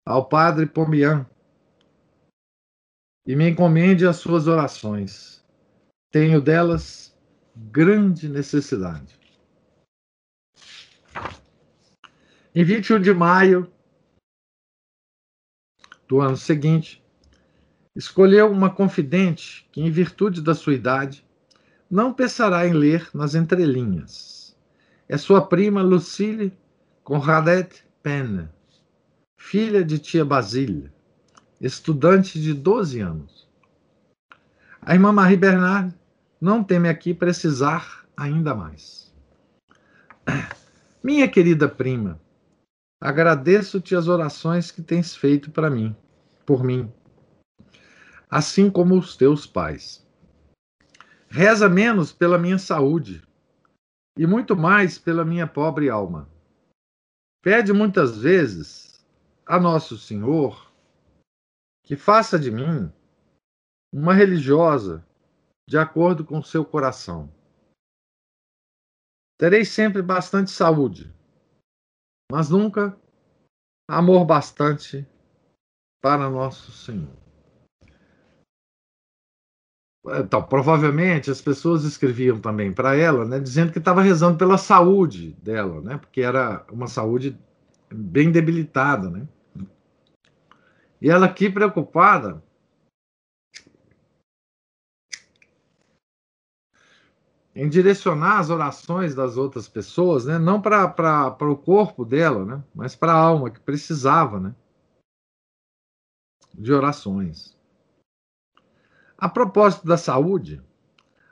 ao 0.06 0.26
padre 0.26 0.66
Pomian 0.66 1.26
e 3.26 3.36
me 3.36 3.50
encomende 3.50 4.06
as 4.08 4.18
suas 4.18 4.48
orações. 4.48 5.44
Tenho 6.12 6.42
delas 6.42 7.16
grande 7.56 8.30
necessidade. 8.30 9.21
Em 12.54 12.64
21 12.64 13.00
de 13.00 13.14
maio 13.14 13.72
do 16.08 16.20
ano 16.20 16.36
seguinte, 16.36 17.04
escolheu 17.96 18.52
uma 18.52 18.70
confidente 18.70 19.68
que, 19.72 19.82
em 19.82 19.90
virtude 19.90 20.42
da 20.42 20.54
sua 20.54 20.74
idade, 20.74 21.26
não 21.90 22.14
pensará 22.14 22.68
em 22.68 22.74
ler 22.74 23.10
nas 23.14 23.36
entrelinhas. 23.36 24.56
É 25.08 25.18
sua 25.18 25.46
prima 25.46 25.82
Lucille 25.82 26.52
Conradet 27.04 27.86
Penn, 28.04 28.48
filha 29.38 29.84
de 29.84 29.98
tia 29.98 30.26
Basília 30.26 30.92
estudante 31.62 32.42
de 32.42 32.54
12 32.54 33.00
anos. 33.00 33.48
A 34.82 34.96
irmã 34.96 35.12
Marie 35.12 35.38
Bernard 35.38 35.94
não 36.40 36.64
teme 36.64 36.90
aqui 36.90 37.14
precisar 37.14 38.04
ainda 38.18 38.56
mais. 38.56 39.14
Minha 41.04 41.28
querida 41.28 41.70
prima, 41.70 42.20
agradeço-te 43.02 43.96
as 43.96 44.08
orações 44.08 44.70
que 44.70 44.84
tens 44.84 45.16
feito 45.16 45.50
para 45.50 45.72
mim, 45.72 45.96
por 46.46 46.64
mim, 46.64 46.94
assim 48.30 48.70
como 48.70 48.96
os 48.96 49.18
teus 49.18 49.48
pais. 49.48 50.08
Reza 51.28 51.68
menos 51.68 52.14
pela 52.14 52.38
minha 52.38 52.60
saúde 52.60 53.28
e 54.16 54.28
muito 54.28 54.56
mais 54.56 55.00
pela 55.00 55.26
minha 55.26 55.48
pobre 55.48 55.90
alma. 55.90 56.30
Pede 57.42 57.74
muitas 57.74 58.20
vezes 58.20 59.04
a 59.48 59.60
Nosso 59.60 59.98
Senhor 59.98 60.72
que 61.84 61.96
faça 61.96 62.38
de 62.38 62.52
mim 62.52 62.92
uma 63.92 64.14
religiosa 64.14 65.04
de 65.68 65.78
acordo 65.78 66.24
com 66.24 66.44
seu 66.44 66.64
coração. 66.64 67.34
Terei 69.40 69.66
sempre 69.66 70.04
bastante 70.04 70.52
saúde, 70.52 71.12
mas 72.32 72.50
nunca 72.50 72.98
amor 73.90 74.24
bastante 74.26 75.06
para 76.02 76.30
nosso 76.30 76.72
Senhor. 76.72 77.14
Então, 80.18 80.42
provavelmente 80.42 81.30
as 81.30 81.42
pessoas 81.42 81.84
escreviam 81.84 82.40
também 82.40 82.74
para 82.74 82.96
ela, 82.96 83.26
né, 83.26 83.40
dizendo 83.40 83.72
que 83.72 83.78
estava 83.78 84.02
rezando 84.02 84.38
pela 84.38 84.58
saúde 84.58 85.34
dela, 85.44 85.82
né, 85.82 85.98
porque 85.98 86.22
era 86.22 86.66
uma 86.72 86.88
saúde 86.88 87.38
bem 87.94 88.32
debilitada, 88.32 89.10
né. 89.10 89.28
E 91.02 91.10
ela 91.10 91.26
aqui 91.26 91.50
preocupada. 91.50 92.42
Em 97.54 97.68
direcionar 97.68 98.40
as 98.40 98.50
orações 98.50 99.14
das 99.14 99.36
outras 99.36 99.68
pessoas, 99.68 100.26
né? 100.26 100.40
não 100.40 100.62
para 100.62 101.36
o 101.42 101.58
corpo 101.58 102.06
dela, 102.06 102.46
né? 102.46 102.64
mas 102.74 102.96
para 102.96 103.12
a 103.12 103.18
alma 103.18 103.50
que 103.50 103.60
precisava 103.60 104.40
né? 104.40 104.56
de 106.54 106.72
orações. 106.72 107.58
A 109.18 109.28
propósito 109.30 109.86
da 109.86 109.98
saúde, 109.98 110.62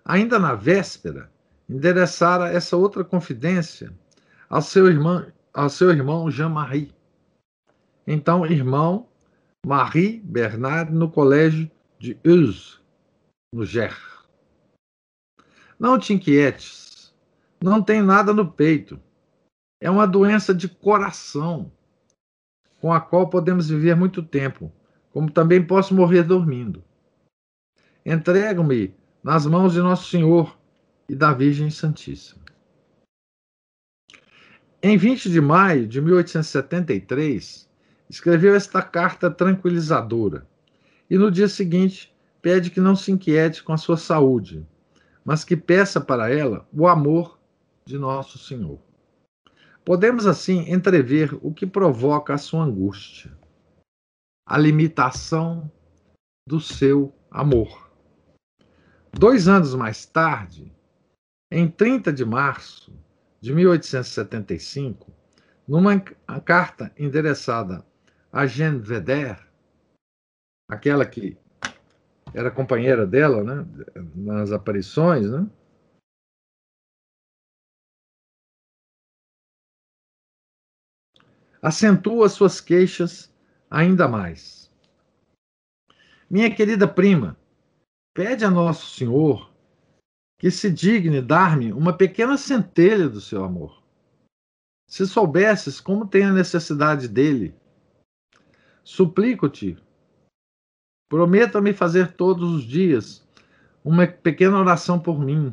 ainda 0.03 0.37
na 0.37 0.55
véspera, 0.55 1.31
endereçara 1.69 2.51
essa 2.51 2.75
outra 2.75 3.03
confidência 3.03 3.93
ao 4.49 4.61
seu 4.61 4.87
irmão, 4.87 5.25
ao 5.53 5.69
seu 5.69 5.91
irmão 5.91 6.29
Jean-Marie. 6.29 6.93
Então, 8.05 8.45
irmão 8.45 9.07
Marie 9.65 10.19
Bernard 10.23 10.91
no 10.91 11.11
colégio 11.11 11.69
de 11.99 12.17
Uz, 12.25 12.81
no 13.53 13.65
Ger. 13.65 14.18
Não 15.79 15.97
te 15.97 16.11
inquietes, 16.11 17.13
não 17.63 17.81
tem 17.81 18.01
nada 18.01 18.33
no 18.33 18.51
peito. 18.51 18.99
É 19.79 19.89
uma 19.89 20.05
doença 20.05 20.53
de 20.53 20.67
coração, 20.67 21.71
com 22.81 22.91
a 22.91 22.99
qual 22.99 23.29
podemos 23.29 23.69
viver 23.69 23.95
muito 23.95 24.21
tempo, 24.21 24.69
como 25.13 25.31
também 25.31 25.65
posso 25.65 25.95
morrer 25.95 26.23
dormindo. 26.23 26.83
Entrego-me 28.05 28.93
nas 29.23 29.45
mãos 29.45 29.71
de 29.71 29.79
Nosso 29.79 30.09
Senhor 30.09 30.57
e 31.07 31.15
da 31.15 31.31
Virgem 31.31 31.69
Santíssima. 31.69 32.43
Em 34.83 34.97
20 34.97 35.29
de 35.29 35.39
maio 35.39 35.87
de 35.87 36.01
1873, 36.01 37.69
escreveu 38.09 38.53
esta 38.53 38.81
carta 38.81 39.31
tranquilizadora 39.31 40.45
e 41.09 41.17
no 41.17 41.31
dia 41.31 41.47
seguinte 41.47 42.13
pede 42.41 42.69
que 42.69 42.81
não 42.81 42.95
se 42.95 43.11
inquiete 43.11 43.63
com 43.63 43.73
a 43.73 43.77
sua 43.77 43.97
saúde, 43.97 44.65
mas 45.23 45.43
que 45.43 45.55
peça 45.55 45.99
para 46.01 46.33
ela 46.33 46.67
o 46.73 46.87
amor 46.87 47.39
de 47.85 47.97
nosso 47.97 48.37
Senhor. 48.37 48.79
Podemos 49.83 50.27
assim 50.27 50.71
entrever 50.71 51.37
o 51.41 51.53
que 51.53 51.65
provoca 51.65 52.33
a 52.33 52.37
sua 52.37 52.63
angústia, 52.63 53.35
a 54.45 54.57
limitação 54.57 55.71
do 56.47 56.59
seu 56.59 57.13
amor. 57.31 57.89
Dois 59.11 59.47
anos 59.47 59.73
mais 59.73 60.05
tarde, 60.05 60.71
em 61.51 61.67
30 61.69 62.13
de 62.13 62.23
março 62.23 62.93
de 63.41 63.53
1875, 63.53 65.11
numa 65.67 65.99
carta 66.45 66.91
endereçada 66.97 67.85
a 68.31 68.45
Jeanne 68.45 68.79
Vedder, 68.79 69.39
aquela 70.67 71.05
que 71.05 71.37
era 72.33 72.51
companheira 72.51 73.05
dela, 73.05 73.43
né, 73.43 73.65
nas 74.15 74.51
aparições, 74.51 75.29
né? 75.29 75.49
Acentua 81.61 82.29
suas 82.29 82.61
queixas 82.61 83.33
ainda 83.69 84.07
mais. 84.07 84.71
Minha 86.29 86.53
querida 86.53 86.87
prima, 86.87 87.37
pede 88.13 88.45
a 88.45 88.49
Nosso 88.49 88.95
Senhor 88.95 89.49
que 90.39 90.49
se 90.49 90.71
digne 90.71 91.21
dar-me 91.21 91.73
uma 91.73 91.91
pequena 91.91 92.37
centelha 92.37 93.09
do 93.09 93.19
seu 93.19 93.43
amor. 93.43 93.83
Se 94.87 95.05
soubesses 95.05 95.81
como 95.81 96.07
tenho 96.07 96.33
necessidade 96.33 97.09
dele, 97.09 97.53
suplico-te 98.83 99.77
Prometa-me 101.09 101.73
fazer 101.73 102.11
todos 102.13 102.53
os 102.53 102.63
dias 102.63 103.27
uma 103.83 104.05
pequena 104.05 104.59
oração 104.59 104.99
por 104.99 105.19
mim, 105.19 105.51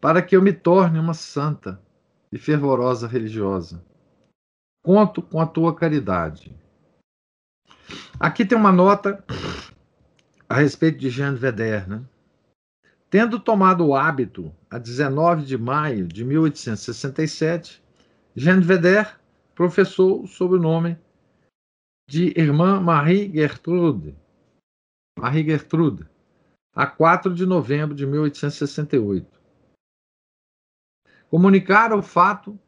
para 0.00 0.22
que 0.22 0.36
eu 0.36 0.40
me 0.40 0.52
torne 0.52 1.00
uma 1.00 1.14
santa 1.14 1.82
e 2.30 2.38
fervorosa 2.38 3.08
religiosa. 3.08 3.84
Conto 4.84 5.20
com 5.20 5.40
a 5.40 5.46
tua 5.46 5.74
caridade. 5.74 6.54
Aqui 8.20 8.44
tem 8.44 8.56
uma 8.56 8.70
nota 8.70 9.24
a 10.48 10.54
respeito 10.54 10.98
de 10.98 11.10
Jean 11.10 11.34
Vedder, 11.34 11.88
né? 11.88 12.04
Tendo 13.10 13.40
tomado 13.40 13.84
o 13.84 13.96
hábito 13.96 14.54
a 14.70 14.78
19 14.78 15.44
de 15.44 15.58
maio 15.58 16.06
de 16.06 16.24
1867, 16.24 17.82
Jean 18.34 18.60
Vedder 18.60 19.18
professou 19.56 20.26
sob 20.26 20.54
o 20.54 20.60
nome 20.60 20.96
de 22.08 22.32
Irmã 22.38 22.80
Marie 22.80 23.32
Gertrude, 23.32 24.14
Marie 25.18 25.44
Gertrude, 25.44 26.06
a 26.74 26.86
4 26.86 27.34
de 27.34 27.46
novembro 27.46 27.94
de 27.94 28.06
1868. 28.06 29.26
Comunicaram 31.30 32.00
o 32.00 32.02
fato 32.02 32.58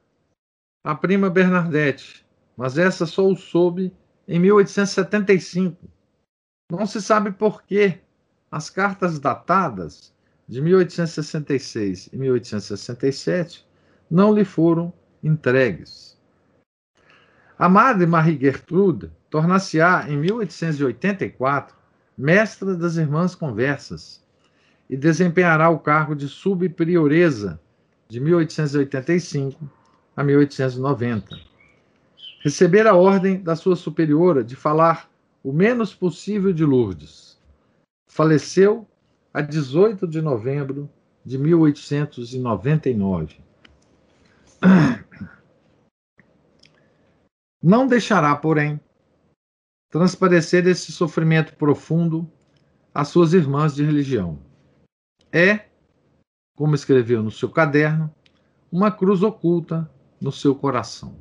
à 0.82 0.94
prima 0.94 1.28
Bernadette, 1.28 2.26
mas 2.56 2.78
essa 2.78 3.04
só 3.04 3.26
o 3.26 3.36
soube 3.36 3.94
em 4.26 4.38
1875. 4.38 5.76
Não 6.72 6.86
se 6.86 7.02
sabe 7.02 7.32
por 7.32 7.62
que 7.62 8.00
as 8.50 8.70
cartas 8.70 9.18
datadas 9.18 10.14
de 10.48 10.62
1866 10.62 12.08
e 12.10 12.16
1867 12.16 13.68
não 14.10 14.32
lhe 14.34 14.44
foram 14.44 14.90
entregues. 15.22 16.18
A 17.58 17.68
madre 17.68 18.06
Marie 18.06 18.40
Gertrude 18.40 19.12
tornar-se-á 19.28 20.08
em 20.08 20.16
1884 20.16 21.77
mestra 22.18 22.74
das 22.74 22.96
Irmãs 22.96 23.36
Conversas, 23.36 24.26
e 24.90 24.96
desempenhará 24.96 25.70
o 25.70 25.78
cargo 25.78 26.16
de 26.16 26.26
subprioresa 26.28 27.60
de 28.08 28.18
1885 28.18 29.70
a 30.16 30.24
1890. 30.24 31.36
Receber 32.42 32.86
a 32.86 32.94
ordem 32.94 33.40
da 33.40 33.54
sua 33.54 33.76
superiora 33.76 34.42
de 34.42 34.56
falar 34.56 35.10
o 35.44 35.52
menos 35.52 35.94
possível 35.94 36.52
de 36.52 36.64
Lourdes. 36.64 37.38
Faleceu 38.10 38.88
a 39.32 39.40
18 39.42 40.08
de 40.08 40.22
novembro 40.22 40.90
de 41.24 41.36
1899. 41.38 43.36
Não 47.62 47.86
deixará, 47.86 48.34
porém, 48.34 48.80
transparecer 49.90 50.66
esse 50.66 50.92
sofrimento 50.92 51.56
profundo 51.56 52.30
às 52.94 53.08
suas 53.08 53.32
irmãs 53.32 53.74
de 53.74 53.82
religião. 53.82 54.38
É, 55.32 55.66
como 56.56 56.74
escreveu 56.74 57.22
no 57.22 57.30
seu 57.30 57.48
caderno, 57.48 58.12
uma 58.70 58.90
cruz 58.90 59.22
oculta 59.22 59.90
no 60.20 60.32
seu 60.32 60.54
coração. 60.54 61.16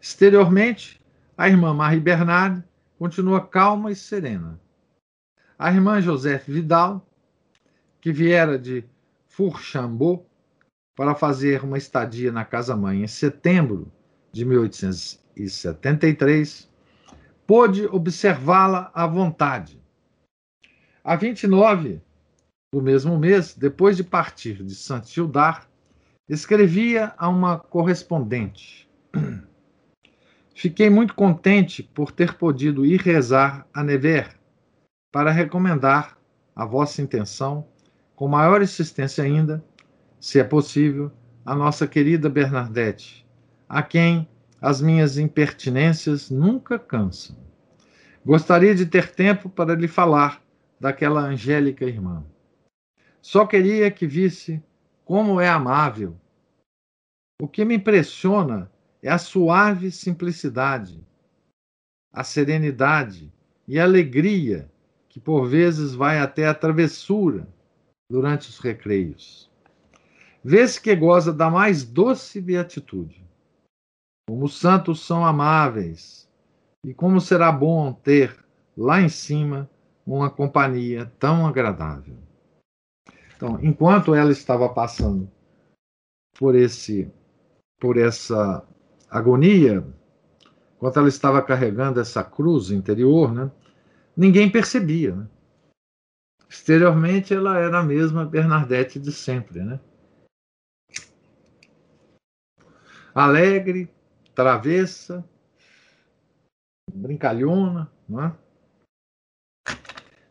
Exteriormente, 0.00 0.98
a 1.36 1.46
irmã 1.48 1.74
Marie 1.74 2.00
Bernard 2.00 2.64
continua 2.98 3.46
calma 3.46 3.90
e 3.90 3.96
serena. 3.96 4.58
A 5.58 5.70
irmã 5.72 6.00
Joseph 6.00 6.46
Vidal, 6.46 7.06
que 8.00 8.12
viera 8.12 8.58
de 8.58 8.84
Fourchambault 9.26 10.24
para 10.94 11.14
fazer 11.14 11.62
uma 11.62 11.76
estadia 11.76 12.32
na 12.32 12.42
casa-mãe 12.44 13.02
em 13.02 13.06
setembro 13.06 13.92
de 14.32 14.44
1873, 14.44 16.65
pôde 17.46 17.86
observá-la 17.86 18.90
à 18.92 19.06
vontade. 19.06 19.80
A 21.04 21.14
29 21.14 22.00
do 22.72 22.82
mesmo 22.82 23.16
mês, 23.18 23.54
depois 23.54 23.96
de 23.96 24.04
partir 24.04 24.62
de 24.64 24.74
Saint-Gildard, 24.74 25.66
escrevia 26.28 27.14
a 27.16 27.28
uma 27.28 27.58
correspondente. 27.58 28.90
Fiquei 30.54 30.90
muito 30.90 31.14
contente 31.14 31.82
por 31.82 32.10
ter 32.10 32.34
podido 32.34 32.84
ir 32.84 33.00
rezar 33.00 33.66
a 33.72 33.84
Nevers 33.84 34.34
para 35.12 35.30
recomendar 35.30 36.18
a 36.54 36.64
vossa 36.64 37.00
intenção, 37.00 37.66
com 38.14 38.26
maior 38.26 38.62
insistência 38.62 39.22
ainda, 39.22 39.64
se 40.18 40.40
é 40.40 40.44
possível, 40.44 41.12
a 41.44 41.54
nossa 41.54 41.86
querida 41.86 42.28
Bernadette, 42.28 43.26
a 43.68 43.82
quem 43.82 44.28
as 44.66 44.80
minhas 44.80 45.16
impertinências 45.16 46.28
nunca 46.28 46.76
cansam. 46.76 47.36
Gostaria 48.24 48.74
de 48.74 48.84
ter 48.84 49.12
tempo 49.12 49.48
para 49.48 49.76
lhe 49.76 49.86
falar 49.86 50.42
daquela 50.80 51.20
angélica 51.20 51.84
irmã. 51.84 52.26
Só 53.22 53.46
queria 53.46 53.92
que 53.92 54.08
visse 54.08 54.60
como 55.04 55.40
é 55.40 55.48
amável. 55.48 56.16
O 57.40 57.46
que 57.46 57.64
me 57.64 57.76
impressiona 57.76 58.68
é 59.00 59.08
a 59.08 59.18
suave 59.18 59.92
simplicidade, 59.92 61.00
a 62.12 62.24
serenidade 62.24 63.32
e 63.68 63.78
a 63.78 63.84
alegria 63.84 64.68
que 65.08 65.20
por 65.20 65.46
vezes 65.46 65.94
vai 65.94 66.18
até 66.18 66.44
a 66.44 66.52
travessura 66.52 67.46
durante 68.10 68.48
os 68.48 68.58
recreios. 68.58 69.48
Vê-se 70.42 70.80
que 70.80 70.96
goza 70.96 71.32
da 71.32 71.48
mais 71.48 71.84
doce 71.84 72.40
beatitude. 72.40 73.24
Como 74.28 74.44
os 74.44 74.58
santos 74.58 75.06
são 75.06 75.24
amáveis, 75.24 76.28
e 76.84 76.92
como 76.92 77.20
será 77.20 77.50
bom 77.52 77.92
ter 77.92 78.36
lá 78.76 79.00
em 79.00 79.08
cima 79.08 79.70
uma 80.06 80.30
companhia 80.30 81.12
tão 81.18 81.46
agradável. 81.46 82.16
Então, 83.36 83.58
enquanto 83.62 84.14
ela 84.14 84.30
estava 84.30 84.68
passando 84.68 85.30
por 86.38 86.54
esse 86.54 87.10
por 87.78 87.98
essa 87.98 88.66
agonia, 89.10 89.86
enquanto 90.76 90.98
ela 90.98 91.08
estava 91.08 91.42
carregando 91.42 92.00
essa 92.00 92.24
cruz 92.24 92.70
interior, 92.70 93.32
né, 93.32 93.50
ninguém 94.16 94.50
percebia. 94.50 95.14
Né? 95.14 95.28
Exteriormente, 96.48 97.34
ela 97.34 97.58
era 97.58 97.80
a 97.80 97.82
mesma 97.82 98.24
Bernadette 98.24 98.98
de 98.98 99.12
sempre, 99.12 99.62
né? 99.62 99.78
Alegre, 103.14 103.90
travessa, 104.36 105.26
brincalhona, 106.92 107.90
não 108.06 108.26
é? 108.26 108.36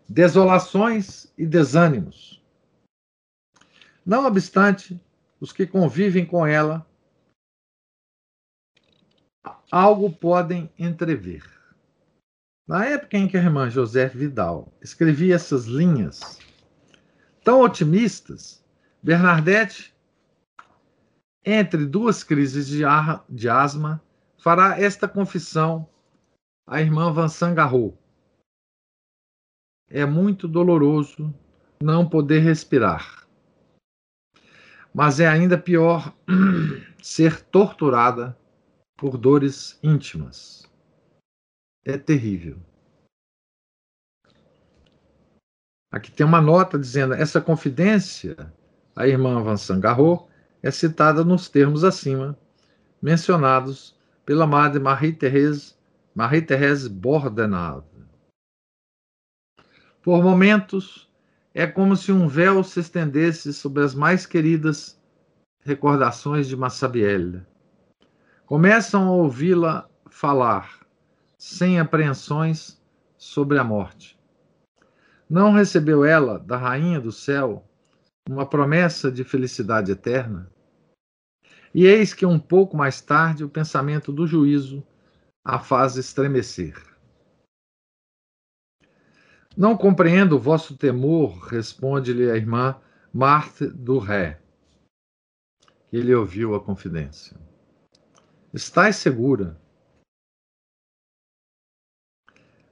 desolações 0.08 1.34
e 1.36 1.46
desânimos. 1.48 2.40
Não 4.06 4.28
obstante, 4.28 5.02
os 5.40 5.52
que 5.52 5.66
convivem 5.66 6.24
com 6.24 6.46
ela 6.46 6.86
algo 9.72 10.12
podem 10.12 10.72
entrever. 10.78 11.44
Na 12.68 12.86
época 12.86 13.18
em 13.18 13.28
que 13.28 13.36
a 13.36 13.42
irmã 13.42 13.70
José 13.70 14.08
Vidal 14.08 14.72
escrevia 14.80 15.36
essas 15.36 15.66
linhas 15.66 16.40
tão 17.44 17.62
otimistas, 17.62 18.64
Bernadette 19.02 19.95
entre 21.46 21.86
duas 21.86 22.24
crises 22.24 22.68
de, 22.68 22.82
de 23.30 23.48
asma, 23.48 24.02
fará 24.38 24.80
esta 24.80 25.08
confissão 25.08 25.88
à 26.68 26.82
irmã 26.82 27.14
Vincent 27.14 27.54
Garraud. 27.54 27.96
é 29.88 30.06
muito 30.06 30.48
doloroso 30.48 31.34
não 31.82 32.10
poder 32.10 32.40
respirar. 32.40 33.28
Mas 34.94 35.20
é 35.20 35.28
ainda 35.28 35.58
pior 35.58 36.16
ser 37.04 37.42
torturada 37.42 38.36
por 38.98 39.18
dores 39.18 39.78
íntimas. 39.84 40.70
É 41.86 41.98
terrível. 41.98 42.58
Aqui 45.92 46.12
tem 46.12 46.26
uma 46.26 46.42
nota 46.42 46.80
dizendo: 46.80 47.14
essa 47.14 47.40
confidência, 47.42 48.36
a 48.96 49.08
irmã 49.08 49.44
Vincent 49.44 49.80
Garraud, 49.80 50.26
é 50.66 50.72
citada 50.72 51.24
nos 51.24 51.48
termos 51.48 51.84
acima 51.84 52.36
mencionados 53.00 53.96
pela 54.26 54.48
Madre 54.48 54.80
Marie-Thérèse 54.80 55.76
Marie-Thérèse 56.16 56.90
Bordenave. 56.90 57.86
Por 60.02 60.24
momentos, 60.24 61.08
é 61.54 61.68
como 61.68 61.96
se 61.96 62.12
um 62.12 62.28
véu 62.28 62.64
se 62.64 62.80
estendesse 62.80 63.54
sobre 63.54 63.84
as 63.84 63.94
mais 63.94 64.26
queridas 64.26 65.00
recordações 65.64 66.48
de 66.48 66.56
Massabielle. 66.56 67.46
Começam 68.48 69.08
a 69.08 69.12
ouvi-la 69.12 69.88
falar, 70.10 70.80
sem 71.38 71.80
apreensões, 71.80 72.82
sobre 73.20 73.60
a 73.60 73.64
morte. 73.64 74.18
Não 75.30 75.52
recebeu 75.52 76.04
ela, 76.04 76.40
da 76.40 76.58
Rainha 76.58 77.00
do 77.00 77.12
Céu, 77.12 77.64
uma 78.28 78.48
promessa 78.48 79.12
de 79.12 79.24
felicidade 79.24 79.92
eterna? 79.92 80.55
E 81.78 81.86
eis 81.86 82.14
que 82.14 82.26
um 82.26 82.40
pouco 82.40 82.78
mais 82.78 83.02
tarde 83.02 83.44
o 83.44 83.50
pensamento 83.50 84.10
do 84.10 84.26
juízo 84.26 84.82
a 85.44 85.60
faz 85.60 85.98
estremecer. 85.98 86.74
Não 89.58 89.76
compreendo 89.76 90.38
o 90.38 90.40
vosso 90.40 90.78
temor, 90.78 91.38
responde-lhe 91.48 92.32
a 92.32 92.38
irmã 92.38 92.80
Marthe 93.14 93.68
do 93.68 94.00
Ré. 94.00 94.42
Ele 95.92 96.16
ouviu 96.16 96.56
a 96.56 96.64
confidência. 96.64 97.38
Estás 98.54 98.96
segura? 98.96 99.60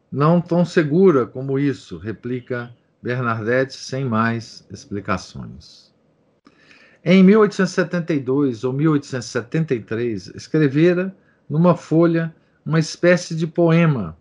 Não 0.09 0.39
tão 0.39 0.63
segura 0.63 1.27
como 1.27 1.59
isso, 1.59 1.97
replica 1.97 2.73
Bernadette 3.01 3.73
sem 3.73 4.05
mais 4.05 4.65
explicações. 4.71 5.92
Em 7.05 7.21
1872 7.21 8.63
ou 8.63 8.71
1873, 8.71 10.27
escrevera 10.27 11.13
numa 11.49 11.75
folha 11.75 12.33
uma 12.65 12.79
espécie 12.79 13.35
de 13.35 13.45
poema 13.45 14.17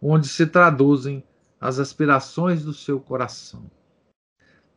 onde 0.00 0.26
se 0.26 0.46
traduzem 0.46 1.22
as 1.60 1.78
aspirações 1.78 2.64
do 2.64 2.72
seu 2.72 2.98
coração. 2.98 3.70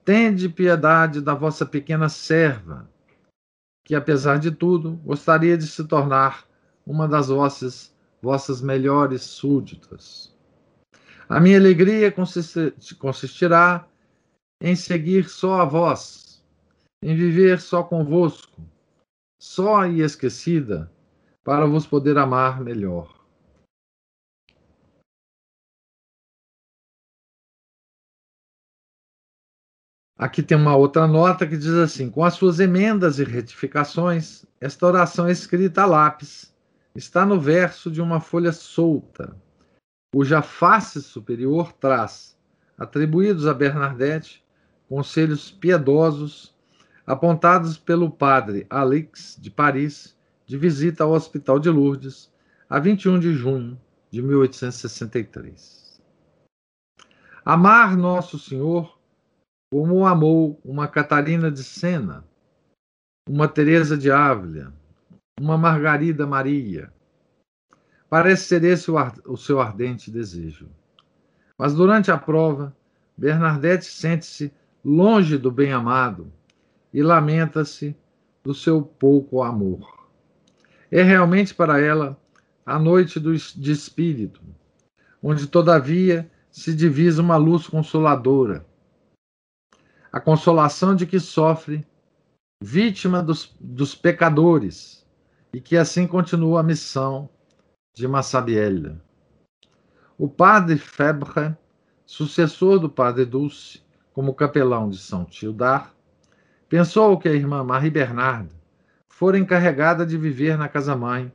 Tende 0.04 0.50
piedade 0.50 1.22
da 1.22 1.34
vossa 1.34 1.66
pequena 1.66 2.10
serva, 2.10 2.90
que, 3.86 3.96
apesar 3.96 4.38
de 4.38 4.52
tudo, 4.52 5.00
gostaria 5.06 5.58
de 5.58 5.66
se 5.66 5.86
tornar 5.86 6.46
uma 6.86 7.08
das 7.08 7.30
vossas, 7.30 7.96
vossas 8.22 8.62
melhores 8.62 9.22
súditas. 9.22 10.36
A 11.30 11.40
minha 11.40 11.58
alegria 11.58 12.14
consistirá 13.00 13.88
em 14.60 14.76
seguir 14.76 15.30
só 15.30 15.62
a 15.62 15.66
vós, 15.66 16.25
em 17.06 17.16
viver 17.16 17.62
só 17.62 17.84
convosco, 17.84 18.60
só 19.40 19.86
e 19.86 20.02
esquecida, 20.02 20.92
para 21.44 21.68
vos 21.68 21.86
poder 21.86 22.18
amar 22.18 22.60
melhor. 22.60 23.14
Aqui 30.18 30.42
tem 30.42 30.58
uma 30.58 30.76
outra 30.76 31.06
nota 31.06 31.46
que 31.46 31.56
diz 31.56 31.76
assim: 31.76 32.10
com 32.10 32.24
as 32.24 32.34
suas 32.34 32.60
emendas 32.60 33.20
e 33.20 33.24
retificações, 33.24 34.44
esta 34.60 34.88
oração 34.88 35.28
é 35.28 35.32
escrita 35.32 35.84
a 35.84 35.86
lápis 35.86 36.52
está 36.96 37.24
no 37.24 37.40
verso 37.40 37.92
de 37.92 38.02
uma 38.02 38.20
folha 38.20 38.52
solta, 38.52 39.40
cuja 40.12 40.42
face 40.42 41.04
superior 41.04 41.72
traz, 41.74 42.36
atribuídos 42.76 43.46
a 43.46 43.54
Bernadette, 43.54 44.44
conselhos 44.88 45.52
piedosos 45.52 46.55
apontados 47.06 47.78
pelo 47.78 48.10
padre 48.10 48.66
Alix 48.70 49.38
de 49.40 49.52
Paris, 49.52 50.18
de 50.46 50.58
visita 50.58 51.04
ao 51.04 51.12
Hospital 51.12 51.60
de 51.60 51.70
Lourdes, 51.70 52.32
a 52.70 52.80
21 52.80 53.20
de 53.20 53.34
junho 53.34 53.80
de 54.10 54.22
1863. 54.22 56.02
Amar 57.44 57.96
Nosso 57.96 58.40
Senhor 58.40 58.96
como 59.72 60.06
amou 60.06 60.60
uma 60.64 60.88
Catarina 60.88 61.52
de 61.52 61.64
Sena, 61.64 62.24
uma 63.28 63.48
Teresa 63.48 63.98
de 63.98 64.10
Ávila, 64.10 64.74
uma 65.40 65.58
Margarida 65.58 66.26
Maria. 66.26 66.94
Parece 68.10 68.46
ser 68.46 68.64
esse 68.64 68.90
o, 68.90 68.96
o 69.26 69.36
seu 69.36 69.60
ardente 69.60 70.10
desejo. 70.10 70.70
Mas 71.58 71.74
durante 71.74 72.10
a 72.10 72.18
prova, 72.18 72.76
Bernadette 73.18 73.86
sente-se 73.86 74.54
longe 74.84 75.38
do 75.38 75.52
bem-amado 75.52 76.32
e 76.96 77.04
lamenta-se 77.04 77.96
do 78.44 78.56
seu 78.56 78.82
pouco 78.82 79.44
amor. 79.44 80.08
É 80.90 81.04
realmente 81.04 81.54
para 81.54 81.80
ela 81.80 82.20
a 82.66 82.80
noite 82.80 83.20
do, 83.20 83.36
de 83.36 83.72
espírito, 83.72 84.42
onde 85.22 85.46
todavia 85.46 86.32
se 86.50 86.74
divisa 86.74 87.22
uma 87.22 87.38
luz 87.38 87.68
consoladora 87.68 88.66
a 90.16 90.20
consolação 90.22 90.96
de 90.96 91.06
que 91.06 91.20
sofre, 91.20 91.86
vítima 92.64 93.22
dos, 93.22 93.54
dos 93.60 93.94
pecadores, 93.94 95.06
e 95.54 95.60
que 95.60 95.76
assim 95.76 96.08
continua 96.08 96.62
a 96.62 96.64
missão 96.64 97.30
de 97.94 98.08
Massabielle. 98.08 98.98
O 100.18 100.30
padre 100.30 100.78
Febre, 100.78 101.54
sucessor 102.06 102.80
do 102.80 102.90
padre 102.90 103.26
Dulce, 103.26 103.82
como 104.14 104.34
capelão 104.34 104.90
de 104.90 105.00
São 105.00 105.26
Tildar, 105.26 105.94
pensou 106.68 107.18
que 107.18 107.30
a 107.30 107.34
irmã 107.34 107.64
Marie 107.64 107.92
Bernard 107.92 108.50
fora 109.08 109.38
encarregada 109.38 110.06
de 110.06 110.18
viver 110.18 110.58
na 110.58 110.68
casa-mãe 110.68 111.32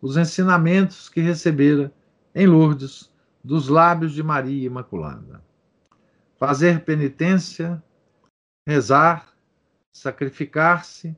os 0.00 0.16
ensinamentos 0.16 1.08
que 1.08 1.20
recebera 1.20 1.92
em 2.34 2.46
Lourdes 2.46 3.10
dos 3.42 3.68
lábios 3.68 4.12
de 4.12 4.22
Maria 4.22 4.66
Imaculada. 4.66 5.42
Fazer 6.36 6.84
penitência 6.84 7.82
rezar, 8.66 9.32
sacrificar-se, 9.92 11.16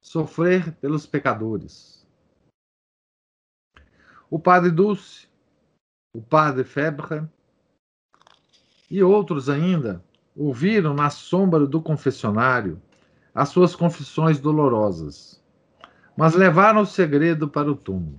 sofrer 0.00 0.72
pelos 0.76 1.04
pecadores. 1.04 2.06
O 4.30 4.38
padre 4.38 4.70
Dulce, 4.70 5.28
o 6.14 6.22
padre 6.22 6.62
Febre 6.64 7.28
e 8.88 9.02
outros 9.02 9.48
ainda 9.48 10.02
ouviram 10.34 10.94
na 10.94 11.10
sombra 11.10 11.66
do 11.66 11.82
confessionário 11.82 12.80
as 13.36 13.50
suas 13.50 13.76
confissões 13.76 14.40
dolorosas, 14.40 15.44
mas 16.16 16.34
levaram 16.34 16.80
o 16.80 16.86
segredo 16.86 17.46
para 17.46 17.70
o 17.70 17.76
túmulo. 17.76 18.16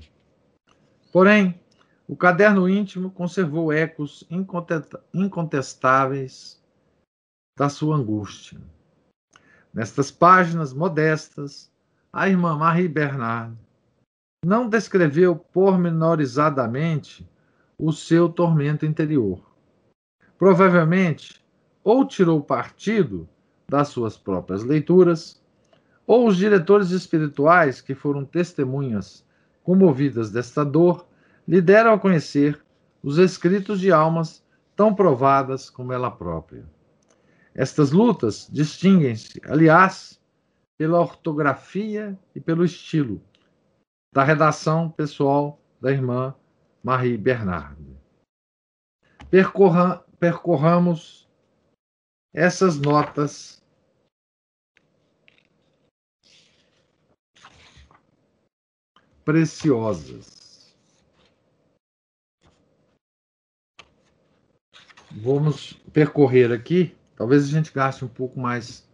Porém, 1.12 1.60
o 2.08 2.16
caderno 2.16 2.70
íntimo 2.70 3.10
conservou 3.10 3.74
ecos 3.74 4.24
incontestáveis 5.12 6.62
da 7.58 7.68
sua 7.68 7.96
angústia. 7.96 8.62
Nestas 9.74 10.12
páginas 10.12 10.72
modestas, 10.72 11.72
a 12.14 12.30
irmã 12.30 12.56
Marie 12.56 12.88
Bernard 12.88 13.58
não 14.46 14.70
descreveu 14.70 15.36
pormenorizadamente 15.36 17.28
o 17.76 17.92
seu 17.92 18.30
tormento 18.30 18.86
interior. 18.86 19.42
Provavelmente, 20.38 21.44
ou 21.84 22.06
tirou 22.06 22.40
partido 22.44 23.28
das 23.70 23.90
suas 23.90 24.18
próprias 24.18 24.64
leituras, 24.64 25.42
ou 26.06 26.28
os 26.28 26.38
diretores 26.38 26.92
espirituais 26.92 27.82
que 27.82 27.94
foram 27.94 28.24
testemunhas 28.24 29.26
comovidas 29.64 30.32
desta 30.32 30.64
dor 30.64 31.06
lhe 31.46 31.62
deram 31.62 31.94
a 31.94 32.00
conhecer 32.00 32.60
os 33.04 33.18
escritos 33.18 33.80
de 33.80 33.92
almas 33.92 34.44
tão 34.76 34.94
provadas 34.94 35.70
como 35.70 35.92
ela 35.92 36.10
própria. 36.10 36.66
Estas 37.54 37.92
lutas 37.92 38.48
distinguem-se, 38.52 39.42
aliás, 39.46 40.22
pela 40.78 41.00
ortografia 41.00 42.18
e 42.36 42.40
pelo 42.40 42.64
estilo 42.64 43.22
da 44.14 44.24
redação 44.24 44.90
pessoal 44.90 45.60
da 45.82 45.92
irmã 45.92 46.34
Marie 46.84 47.18
Bernard. 47.18 47.84
Percorra, 49.30 50.06
percorramos 50.20 51.28
essas 52.34 52.80
notas 52.80 53.57
preciosas. 59.28 60.38
vamos 65.22 65.74
percorrer 65.92 66.54
aqui. 66.54 66.96
Talvez 67.14 67.44
a 67.44 67.48
gente 67.48 67.74
gaste 67.74 68.06
um 68.06 68.08
pouco 68.08 68.40
mais 68.40 68.88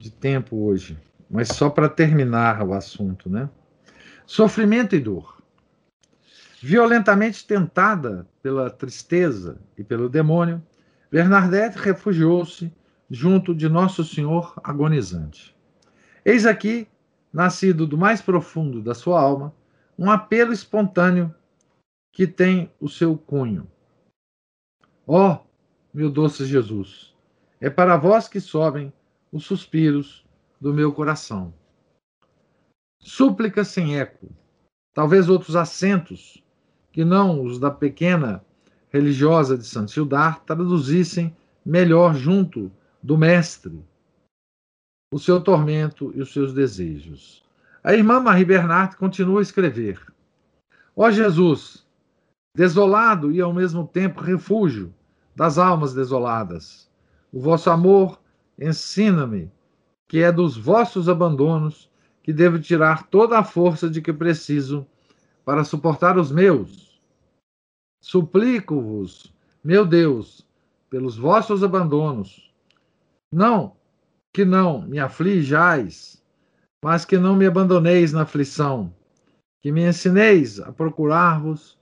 de 0.00 0.10
tempo 0.10 0.64
hoje, 0.64 0.98
mas 1.30 1.48
só 1.48 1.70
para 1.70 1.88
terminar 1.88 2.66
o 2.66 2.72
assunto, 2.72 3.30
né? 3.30 3.48
Sofrimento 4.26 4.96
e 4.96 5.00
dor. 5.00 5.40
Violentamente 6.60 7.46
tentada 7.46 8.26
pela 8.42 8.70
tristeza 8.70 9.60
e 9.78 9.84
pelo 9.84 10.08
demônio, 10.08 10.60
Bernadette 11.12 11.78
refugiou-se 11.78 12.72
junto 13.08 13.54
de 13.54 13.68
Nosso 13.68 14.04
Senhor 14.04 14.52
agonizante. 14.64 15.54
Eis 16.24 16.44
aqui, 16.44 16.88
nascido 17.32 17.86
do 17.86 17.96
mais 17.96 18.20
profundo 18.20 18.82
da 18.82 18.94
sua 18.94 19.20
alma, 19.20 19.54
um 20.00 20.10
apelo 20.10 20.50
espontâneo 20.50 21.34
que 22.10 22.26
tem 22.26 22.72
o 22.80 22.88
seu 22.88 23.18
cunho. 23.18 23.70
Ó, 25.06 25.34
oh, 25.34 25.46
meu 25.92 26.10
doce 26.10 26.46
Jesus, 26.46 27.14
é 27.60 27.68
para 27.68 27.98
vós 27.98 28.26
que 28.26 28.40
sobem 28.40 28.90
os 29.30 29.44
suspiros 29.44 30.24
do 30.58 30.72
meu 30.72 30.90
coração. 30.94 31.52
Súplica 32.98 33.62
sem 33.62 33.98
eco, 33.98 34.28
talvez 34.94 35.28
outros 35.28 35.54
acentos, 35.54 36.42
que 36.90 37.04
não 37.04 37.44
os 37.44 37.58
da 37.58 37.70
pequena 37.70 38.42
religiosa 38.88 39.56
de 39.56 39.64
Saint 39.64 39.90
Gildar, 39.90 40.42
traduzissem 40.44 41.36
melhor 41.64 42.14
junto 42.14 42.72
do 43.02 43.18
Mestre 43.18 43.84
o 45.12 45.18
seu 45.18 45.42
tormento 45.42 46.10
e 46.14 46.22
os 46.22 46.32
seus 46.32 46.54
desejos. 46.54 47.44
A 47.82 47.94
irmã 47.94 48.20
Marie 48.20 48.44
Bernard 48.44 48.96
continua 48.96 49.40
a 49.40 49.42
escrever: 49.42 50.00
Ó 50.94 51.10
Jesus, 51.10 51.86
desolado 52.54 53.32
e 53.32 53.40
ao 53.40 53.54
mesmo 53.54 53.86
tempo 53.86 54.20
refúgio 54.20 54.92
das 55.34 55.56
almas 55.56 55.94
desoladas, 55.94 56.90
o 57.32 57.40
vosso 57.40 57.70
amor 57.70 58.20
ensina-me 58.58 59.50
que 60.06 60.18
é 60.18 60.30
dos 60.30 60.56
vossos 60.56 61.08
abandonos 61.08 61.90
que 62.22 62.32
devo 62.32 62.58
tirar 62.58 63.06
toda 63.06 63.38
a 63.38 63.44
força 63.44 63.88
de 63.88 64.02
que 64.02 64.12
preciso 64.12 64.86
para 65.44 65.64
suportar 65.64 66.18
os 66.18 66.30
meus. 66.30 67.00
Suplico-vos, 68.02 69.32
meu 69.64 69.86
Deus, 69.86 70.46
pelos 70.90 71.16
vossos 71.16 71.64
abandonos, 71.64 72.52
não 73.32 73.76
que 74.32 74.44
não 74.44 74.82
me 74.82 74.98
aflijais, 74.98 76.19
mas 76.82 77.04
que 77.04 77.18
não 77.18 77.36
me 77.36 77.46
abandoneis 77.46 78.12
na 78.12 78.22
aflição, 78.22 78.94
que 79.62 79.70
me 79.70 79.86
ensineis 79.86 80.58
a 80.60 80.72
procurar-vos 80.72 81.78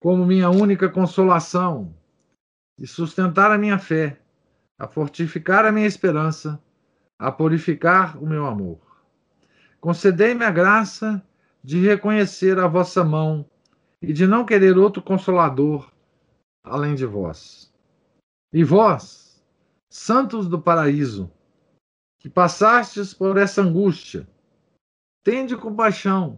como 0.00 0.24
minha 0.24 0.48
única 0.50 0.88
consolação, 0.88 1.94
e 2.78 2.86
sustentar 2.86 3.50
a 3.50 3.58
minha 3.58 3.78
fé, 3.78 4.20
a 4.78 4.86
fortificar 4.86 5.64
a 5.64 5.72
minha 5.72 5.86
esperança, 5.86 6.62
a 7.18 7.32
purificar 7.32 8.22
o 8.22 8.26
meu 8.26 8.46
amor. 8.46 8.78
Concedei-me 9.80 10.44
a 10.44 10.50
graça 10.50 11.22
de 11.64 11.80
reconhecer 11.80 12.58
a 12.58 12.66
vossa 12.66 13.02
mão 13.02 13.48
e 14.02 14.12
de 14.12 14.26
não 14.26 14.44
querer 14.44 14.76
outro 14.76 15.02
consolador 15.02 15.90
além 16.62 16.94
de 16.94 17.06
vós. 17.06 17.72
E 18.52 18.62
vós, 18.62 19.42
santos 19.88 20.48
do 20.48 20.60
paraíso, 20.60 21.30
que 22.26 22.30
passastes 22.30 23.14
por 23.14 23.36
essa 23.36 23.62
angústia, 23.62 24.26
tende 25.24 25.56
compaixão 25.56 26.36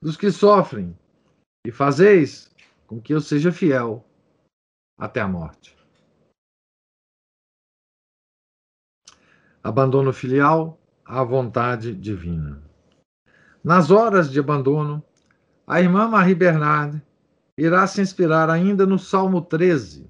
dos 0.00 0.16
que 0.16 0.30
sofrem 0.30 0.96
e 1.66 1.72
fazeis 1.72 2.48
com 2.86 3.00
que 3.00 3.12
eu 3.12 3.20
seja 3.20 3.50
fiel 3.50 4.08
até 4.96 5.20
a 5.20 5.26
morte. 5.26 5.76
Abandono 9.64 10.12
filial 10.12 10.78
à 11.04 11.24
vontade 11.24 11.92
divina. 11.92 12.62
Nas 13.64 13.90
horas 13.90 14.30
de 14.30 14.38
abandono, 14.38 15.02
a 15.66 15.80
irmã 15.80 16.06
Marie 16.06 16.36
Bernard 16.36 17.02
irá 17.58 17.84
se 17.88 18.00
inspirar 18.00 18.48
ainda 18.48 18.86
no 18.86 18.96
Salmo 18.96 19.42
13, 19.42 20.08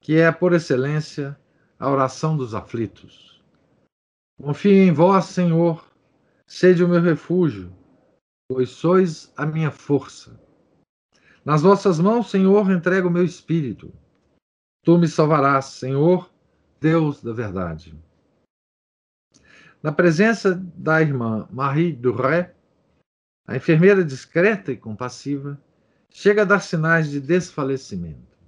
que 0.00 0.20
é, 0.20 0.30
por 0.30 0.52
excelência, 0.52 1.36
a 1.76 1.90
oração 1.90 2.36
dos 2.36 2.54
aflitos. 2.54 3.39
Confio 4.42 4.72
em 4.72 4.90
vós, 4.90 5.26
Senhor, 5.26 5.86
sede 6.46 6.82
o 6.82 6.88
meu 6.88 7.02
refúgio, 7.02 7.70
pois 8.48 8.70
sois 8.70 9.30
a 9.36 9.44
minha 9.44 9.70
força. 9.70 10.40
Nas 11.44 11.60
vossas 11.60 12.00
mãos, 12.00 12.30
Senhor, 12.30 12.70
entrego 12.70 13.08
o 13.08 13.10
meu 13.10 13.24
espírito. 13.24 13.92
Tu 14.82 14.96
me 14.96 15.06
salvarás, 15.06 15.66
Senhor, 15.66 16.32
Deus 16.80 17.22
da 17.22 17.34
verdade. 17.34 17.94
Na 19.82 19.92
presença 19.92 20.54
da 20.54 21.02
irmã 21.02 21.46
Marie 21.50 21.92
Duré, 21.92 22.54
a 23.46 23.56
enfermeira 23.56 24.02
discreta 24.02 24.72
e 24.72 24.76
compassiva 24.76 25.62
chega 26.08 26.42
a 26.42 26.46
dar 26.46 26.60
sinais 26.60 27.10
de 27.10 27.20
desfalecimento. 27.20 28.38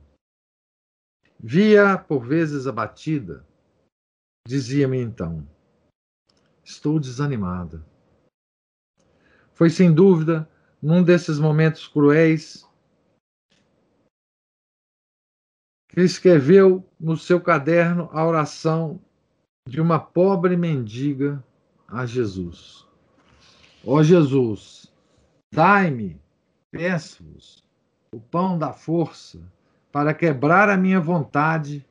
Via 1.38 1.99
por 1.99 2.24
vezes 2.24 2.66
abatida, 2.66 3.47
dizia-me 4.47 4.99
então: 4.99 5.47
Estou 6.64 6.98
desanimada. 6.98 7.84
Foi 9.52 9.70
sem 9.70 9.92
dúvida 9.92 10.48
num 10.80 11.02
desses 11.02 11.38
momentos 11.38 11.86
cruéis 11.86 12.66
que 15.88 16.00
escreveu 16.00 16.86
no 16.98 17.16
seu 17.16 17.40
caderno 17.40 18.08
a 18.12 18.24
oração 18.26 19.00
de 19.68 19.80
uma 19.80 19.98
pobre 19.98 20.56
mendiga 20.56 21.44
a 21.86 22.06
Jesus. 22.06 22.86
Ó 23.84 24.02
Jesus, 24.02 24.92
dai-me, 25.52 26.20
peço-vos, 26.70 27.62
o 28.14 28.20
pão 28.20 28.58
da 28.58 28.72
força 28.72 29.40
para 29.92 30.14
quebrar 30.14 30.70
a 30.70 30.76
minha 30.76 31.00
vontade 31.00 31.84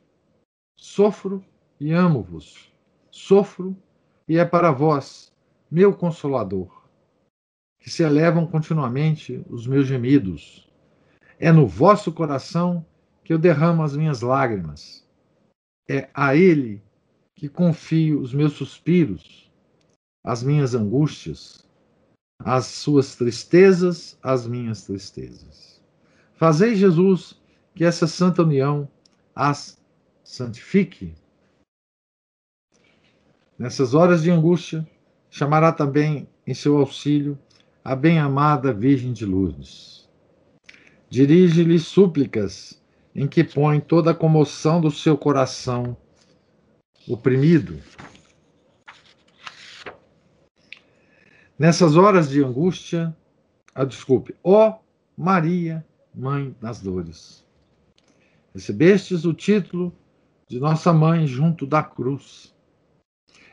sofro 0.75 1.45
e 1.79 1.93
amo-vos, 1.93 2.73
sofro 3.11 3.77
e 4.31 4.39
é 4.39 4.45
para 4.45 4.71
vós, 4.71 5.33
meu 5.69 5.93
consolador, 5.93 6.85
que 7.81 7.91
se 7.91 8.05
elevam 8.05 8.47
continuamente 8.47 9.45
os 9.51 9.67
meus 9.67 9.89
gemidos. 9.89 10.71
É 11.37 11.51
no 11.51 11.67
vosso 11.67 12.13
coração 12.13 12.87
que 13.25 13.33
eu 13.33 13.39
derramo 13.41 13.83
as 13.83 13.97
minhas 13.97 14.21
lágrimas. 14.21 15.05
É 15.89 16.09
a 16.15 16.37
Ele 16.37 16.81
que 17.35 17.49
confio 17.49 18.21
os 18.21 18.33
meus 18.33 18.53
suspiros, 18.53 19.51
as 20.23 20.45
minhas 20.45 20.77
angústias, 20.77 21.69
as 22.39 22.67
suas 22.67 23.17
tristezas, 23.17 24.17
as 24.23 24.47
minhas 24.47 24.87
tristezas. 24.87 25.83
Fazei, 26.35 26.77
Jesus, 26.77 27.37
que 27.75 27.85
essa 27.85 28.07
santa 28.07 28.45
união 28.45 28.89
as 29.35 29.77
santifique. 30.23 31.17
Nessas 33.61 33.93
horas 33.93 34.23
de 34.23 34.31
angústia, 34.31 34.89
chamará 35.29 35.71
também 35.71 36.27
em 36.47 36.55
seu 36.55 36.79
auxílio 36.79 37.39
a 37.85 37.95
bem-amada 37.95 38.73
Virgem 38.73 39.13
de 39.13 39.27
Lourdes. 39.27 40.09
Dirige-lhe 41.11 41.79
súplicas 41.79 42.83
em 43.15 43.29
que 43.29 43.45
põe 43.45 43.79
toda 43.79 44.13
a 44.13 44.15
comoção 44.15 44.81
do 44.81 44.91
seu 44.91 45.15
coração 45.15 45.95
oprimido. 47.07 47.79
Nessas 51.59 51.99
horas 51.99 52.31
de 52.31 52.43
angústia, 52.43 53.15
ah, 53.75 53.85
desculpe, 53.85 54.35
ó 54.43 54.79
Maria, 55.15 55.85
Mãe 56.15 56.57
das 56.63 56.81
Dores, 56.81 57.45
recebestes 58.55 59.27
o 59.27 59.35
título 59.35 59.95
de 60.49 60.59
nossa 60.59 60.95
mãe 60.95 61.27
junto 61.27 61.67
da 61.67 61.83
cruz. 61.83 62.59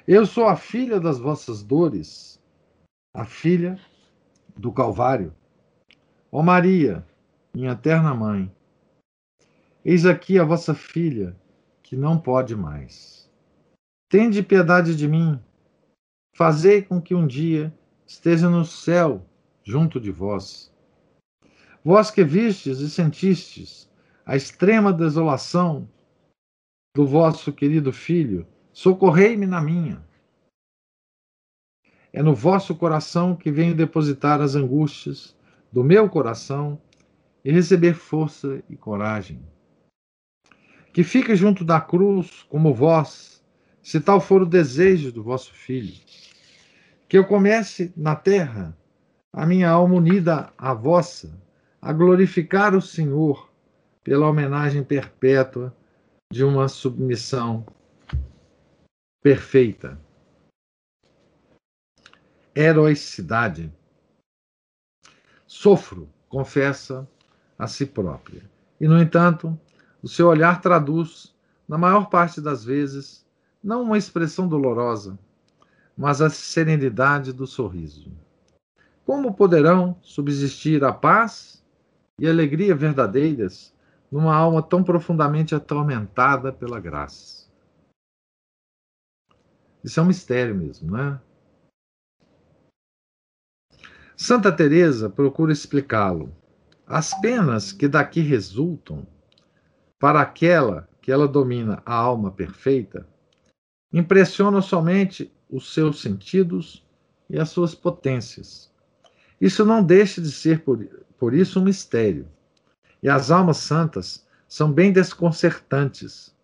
Eu 0.08 0.26
sou 0.26 0.46
a 0.48 0.56
filha 0.56 1.02
das 1.02 1.20
vossas 1.20 1.62
dores, 1.62 2.42
a 3.14 3.26
filha 3.26 3.78
do 4.56 4.72
Calvário. 4.72 5.36
Ó 6.32 6.42
Maria, 6.42 7.06
minha 7.54 7.72
eterna 7.72 8.16
mãe, 8.16 8.50
eis 9.84 10.06
aqui 10.06 10.40
a 10.40 10.46
vossa 10.46 10.74
filha, 10.74 11.36
que 11.84 11.98
não 11.98 12.18
pode 12.18 12.56
mais. 12.56 13.30
Tende 14.08 14.42
piedade 14.42 14.96
de 14.96 15.10
mim, 15.10 15.38
fazei 16.34 16.82
com 16.82 17.02
que 17.02 17.14
um 17.14 17.28
dia 17.28 17.78
esteja 18.06 18.50
no 18.50 18.64
céu 18.64 19.26
junto 19.62 20.00
de 20.00 20.10
vós. 20.10 20.74
Vós 21.84 22.10
que 22.10 22.24
vistes 22.24 22.80
e 22.80 22.90
sentistes 22.90 23.92
a 24.26 24.38
extrema 24.38 24.94
desolação 24.94 25.86
do 26.96 27.06
vosso 27.06 27.52
querido 27.52 27.92
filho, 27.92 28.48
socorrei-me 28.78 29.48
na 29.48 29.60
minha. 29.60 30.06
É 32.14 32.22
no 32.22 32.36
vosso 32.36 32.76
coração 32.76 33.36
que 33.36 33.50
venho 33.50 33.74
depositar 33.74 34.40
as 34.40 34.54
angústias 34.54 35.36
do 35.72 35.84
meu 35.84 36.08
coração 36.08 36.80
e 37.44 37.52
receber 37.52 37.96
força 37.96 38.62
e 38.70 38.76
coragem. 38.76 39.42
Que 40.94 41.04
fique 41.04 41.36
junto 41.36 41.66
da 41.66 41.82
cruz 41.82 42.44
como 42.44 42.72
vós, 42.72 43.44
se 43.82 44.00
tal 44.00 44.22
for 44.22 44.44
o 44.44 44.46
desejo 44.46 45.12
do 45.12 45.24
vosso 45.24 45.56
filho. 45.56 45.96
Que 47.10 47.18
eu 47.18 47.26
comece 47.26 47.92
na 47.98 48.16
terra 48.16 48.78
a 49.34 49.44
minha 49.44 49.72
alma 49.72 49.96
unida 49.96 50.54
à 50.56 50.76
vossa, 50.76 51.36
a 51.82 51.92
glorificar 51.92 52.76
o 52.76 52.82
Senhor 52.82 53.52
pela 54.04 54.30
homenagem 54.30 54.84
perpétua 54.84 55.76
de 56.32 56.44
uma 56.44 56.68
submissão 56.68 57.66
perfeita. 59.22 60.00
Heroicidade. 62.56 63.72
Sofro, 65.46 66.10
confessa 66.28 67.08
a 67.58 67.68
si 67.68 67.86
própria. 67.86 68.50
E, 68.80 68.88
no 68.88 69.00
entanto, 69.02 69.60
o 70.02 70.08
seu 70.08 70.28
olhar 70.28 70.62
traduz, 70.62 71.36
na 71.68 71.78
maior 71.78 72.10
parte 72.10 72.40
das 72.40 72.64
vezes, 72.64 73.26
não 73.64 73.82
uma 73.82 73.98
expressão 73.98 74.48
dolorosa, 74.48 75.18
mas 75.98 76.22
a 76.22 76.30
serenidade 76.30 77.34
do 77.34 77.48
sorriso. 77.48 78.12
Como 79.06 79.34
poderão 79.34 79.98
subsistir 80.02 80.84
a 80.84 80.94
paz 80.94 81.64
e 82.20 82.28
alegria 82.28 82.76
verdadeiras 82.76 83.74
numa 84.12 84.36
alma 84.36 84.62
tão 84.62 84.84
profundamente 84.84 85.56
atormentada 85.56 86.52
pela 86.52 86.80
graça? 86.80 87.37
Isso 89.88 90.02
é 90.02 90.04
um 90.04 90.08
mistério 90.08 90.54
mesmo, 90.54 90.92
né? 90.92 91.18
Santa 94.18 94.52
Teresa 94.52 95.10
procura 95.10 95.54
explicá-lo. 95.54 96.36
As 96.86 97.18
penas 97.22 97.72
que 97.72 97.88
daqui 97.88 98.20
resultam 98.20 99.08
para 99.98 100.20
aquela 100.20 100.90
que 101.02 101.10
ela 101.10 101.26
domina 101.26 101.82
a 101.86 101.94
alma 101.94 102.30
perfeita 102.30 103.08
impressionam 103.94 104.62
somente 104.62 105.34
os 105.50 105.74
seus 105.74 106.02
sentidos 106.02 106.86
e 107.30 107.40
as 107.40 107.48
suas 107.48 107.74
potências. 107.74 108.70
Isso 109.40 109.64
não 109.64 109.82
deixa 109.82 110.20
de 110.20 110.34
ser, 110.34 110.66
por, 110.66 110.84
por 111.18 111.34
isso, 111.34 111.62
um 111.62 111.64
mistério. 111.64 112.28
E 113.02 113.08
as 113.08 113.32
almas 113.32 113.56
santas 113.56 114.28
são 114.50 114.70
bem 114.70 114.92
desconcertantes, 114.92 116.36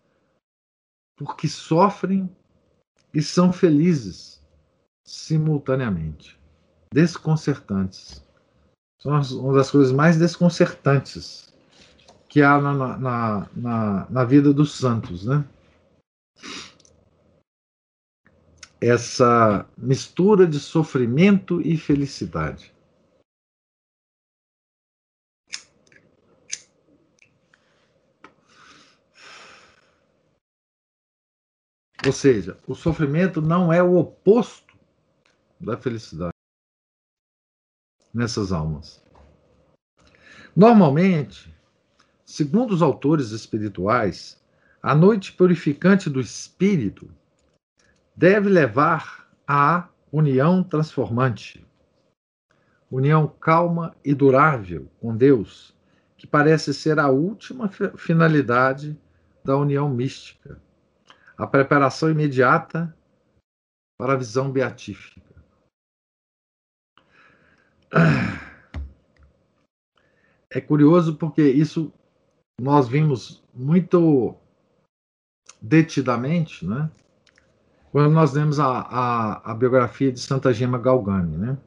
porque 1.14 1.46
sofrem 1.46 2.34
e 3.14 3.22
são 3.22 3.52
felizes 3.52 4.42
simultaneamente. 5.04 6.38
Desconcertantes. 6.92 8.24
São 9.00 9.12
uma 9.40 9.54
das 9.54 9.70
coisas 9.70 9.92
mais 9.92 10.18
desconcertantes 10.18 11.54
que 12.28 12.42
há 12.42 12.60
na, 12.60 12.74
na, 12.98 13.48
na, 13.54 14.06
na 14.10 14.24
vida 14.24 14.52
dos 14.52 14.72
santos, 14.76 15.24
né? 15.24 15.44
Essa 18.80 19.64
mistura 19.78 20.46
de 20.46 20.58
sofrimento 20.58 21.60
e 21.60 21.76
felicidade. 21.76 22.73
Ou 32.06 32.12
seja, 32.12 32.58
o 32.66 32.74
sofrimento 32.74 33.40
não 33.40 33.72
é 33.72 33.82
o 33.82 33.96
oposto 33.96 34.76
da 35.58 35.74
felicidade 35.74 36.34
nessas 38.12 38.52
almas. 38.52 39.02
Normalmente, 40.54 41.54
segundo 42.24 42.74
os 42.74 42.82
autores 42.82 43.30
espirituais, 43.30 44.38
a 44.82 44.94
noite 44.94 45.32
purificante 45.32 46.10
do 46.10 46.20
espírito 46.20 47.10
deve 48.14 48.50
levar 48.50 49.26
à 49.48 49.88
união 50.12 50.62
transformante, 50.62 51.66
união 52.90 53.26
calma 53.26 53.96
e 54.04 54.14
durável 54.14 54.90
com 55.00 55.16
Deus, 55.16 55.74
que 56.18 56.26
parece 56.26 56.74
ser 56.74 56.98
a 56.98 57.08
última 57.08 57.70
finalidade 57.96 58.96
da 59.42 59.56
união 59.56 59.88
mística 59.88 60.62
a 61.36 61.46
preparação 61.46 62.10
imediata 62.10 62.96
para 63.98 64.12
a 64.14 64.16
visão 64.16 64.50
beatífica. 64.50 65.22
É 70.50 70.60
curioso 70.60 71.16
porque 71.16 71.42
isso 71.42 71.92
nós 72.60 72.86
vimos 72.88 73.42
muito 73.52 74.36
detidamente, 75.60 76.64
né? 76.66 76.90
Quando 77.90 78.12
nós 78.12 78.32
lemos 78.32 78.58
a, 78.58 78.66
a, 78.66 79.52
a 79.52 79.54
biografia 79.54 80.12
de 80.12 80.20
Santa 80.20 80.52
Gema 80.52 80.78
Galgani, 80.78 81.36
né? 81.36 81.58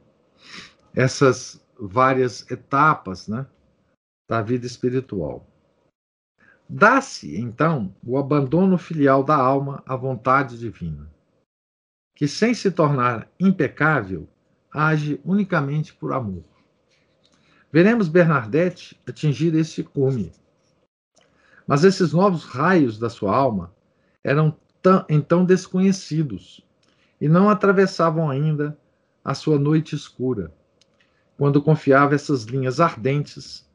Essas 0.94 1.66
várias 1.80 2.50
etapas, 2.52 3.28
né? 3.28 3.46
Da 4.30 4.42
vida 4.42 4.66
espiritual. 4.66 5.46
Dá-se, 6.70 7.40
então, 7.40 7.96
o 8.06 8.18
abandono 8.18 8.78
filial 8.78 9.24
da 9.24 9.36
alma 9.36 9.82
à 9.86 9.96
vontade 9.96 10.58
divina, 10.58 11.10
que, 12.14 12.28
sem 12.28 12.54
se 12.54 12.70
tornar 12.70 13.30
impecável, 13.40 14.28
age 14.74 15.22
unicamente 15.24 15.94
por 15.94 16.12
amor. 16.12 16.44
Veremos 17.72 18.10
Bernadette 18.10 19.00
atingir 19.08 19.56
esse 19.56 19.84
cume. 19.84 20.32
Mas 21.66 21.84
esses 21.84 22.12
novos 22.12 22.44
raios 22.44 23.00
da 23.00 23.10
sua 23.10 23.36
alma 23.36 23.74
eram 24.24 24.58
então 25.10 25.44
desconhecidos 25.46 26.66
e 27.20 27.28
não 27.28 27.50
atravessavam 27.50 28.30
ainda 28.30 28.78
a 29.24 29.34
sua 29.34 29.60
noite 29.60 29.96
escura, 29.96 30.54
quando 31.38 31.62
confiava 31.62 32.16
essas 32.16 32.44
linhas 32.44 32.80
ardentes 32.80 33.67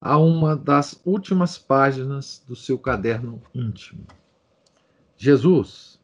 a 0.00 0.16
uma 0.16 0.56
das 0.56 1.00
últimas 1.04 1.58
páginas 1.58 2.42
do 2.46 2.54
seu 2.54 2.78
caderno 2.78 3.42
íntimo. 3.54 4.06
Jesus 5.16 5.98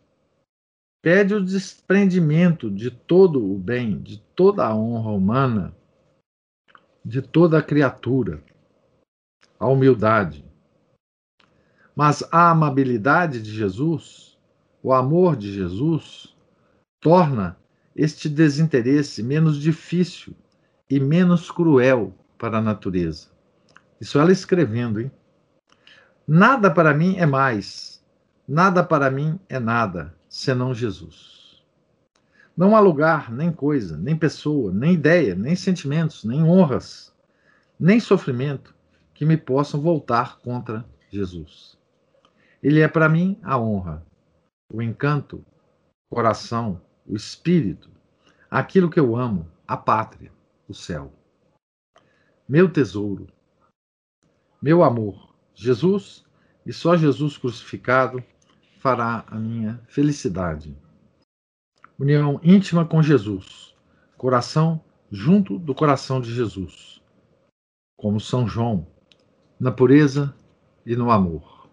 pede 1.00 1.34
o 1.34 1.44
desprendimento 1.44 2.70
de 2.70 2.90
todo 2.90 3.44
o 3.44 3.58
bem, 3.58 4.00
de 4.00 4.18
toda 4.34 4.66
a 4.66 4.74
honra 4.74 5.10
humana, 5.10 5.76
de 7.04 7.22
toda 7.22 7.58
a 7.58 7.62
criatura, 7.62 8.42
a 9.60 9.68
humildade. 9.68 10.44
Mas 11.94 12.24
a 12.32 12.50
amabilidade 12.50 13.40
de 13.40 13.52
Jesus, 13.52 14.36
o 14.82 14.92
amor 14.92 15.36
de 15.36 15.52
Jesus, 15.52 16.34
torna 17.00 17.56
este 17.94 18.28
desinteresse 18.28 19.22
menos 19.22 19.60
difícil 19.60 20.34
e 20.90 20.98
menos 20.98 21.50
cruel 21.50 22.12
para 22.36 22.58
a 22.58 22.62
natureza. 22.62 23.33
Isso 24.00 24.18
ela 24.18 24.32
escrevendo, 24.32 25.00
hein? 25.00 25.10
Nada 26.26 26.70
para 26.70 26.94
mim 26.94 27.16
é 27.18 27.26
mais, 27.26 28.02
nada 28.48 28.82
para 28.82 29.10
mim 29.10 29.38
é 29.48 29.58
nada, 29.58 30.14
senão 30.28 30.74
Jesus. 30.74 31.62
Não 32.56 32.76
há 32.76 32.80
lugar, 32.80 33.32
nem 33.32 33.52
coisa, 33.52 33.96
nem 33.96 34.16
pessoa, 34.16 34.72
nem 34.72 34.94
ideia, 34.94 35.34
nem 35.34 35.56
sentimentos, 35.56 36.24
nem 36.24 36.42
honras, 36.42 37.12
nem 37.78 37.98
sofrimento 37.98 38.74
que 39.12 39.24
me 39.24 39.36
possam 39.36 39.80
voltar 39.80 40.38
contra 40.38 40.84
Jesus. 41.10 41.76
Ele 42.62 42.80
é 42.80 42.88
para 42.88 43.08
mim 43.08 43.38
a 43.42 43.58
honra, 43.58 44.04
o 44.72 44.80
encanto, 44.80 45.44
o 46.10 46.14
coração, 46.14 46.80
o 47.06 47.14
espírito, 47.14 47.90
aquilo 48.50 48.88
que 48.88 48.98
eu 48.98 49.16
amo, 49.16 49.46
a 49.66 49.76
pátria, 49.76 50.32
o 50.68 50.72
céu. 50.72 51.12
Meu 52.48 52.70
tesouro, 52.70 53.26
meu 54.64 54.82
amor, 54.82 55.28
Jesus 55.54 56.24
e 56.64 56.72
só 56.72 56.96
Jesus 56.96 57.36
crucificado 57.36 58.24
fará 58.78 59.22
a 59.26 59.34
minha 59.34 59.78
felicidade. 59.88 60.74
União 61.98 62.40
íntima 62.42 62.86
com 62.86 63.02
Jesus, 63.02 63.74
coração 64.16 64.82
junto 65.10 65.58
do 65.58 65.74
coração 65.74 66.18
de 66.18 66.34
Jesus, 66.34 67.02
como 67.94 68.18
São 68.18 68.48
João, 68.48 68.86
na 69.60 69.70
pureza 69.70 70.34
e 70.86 70.96
no 70.96 71.10
amor. 71.10 71.68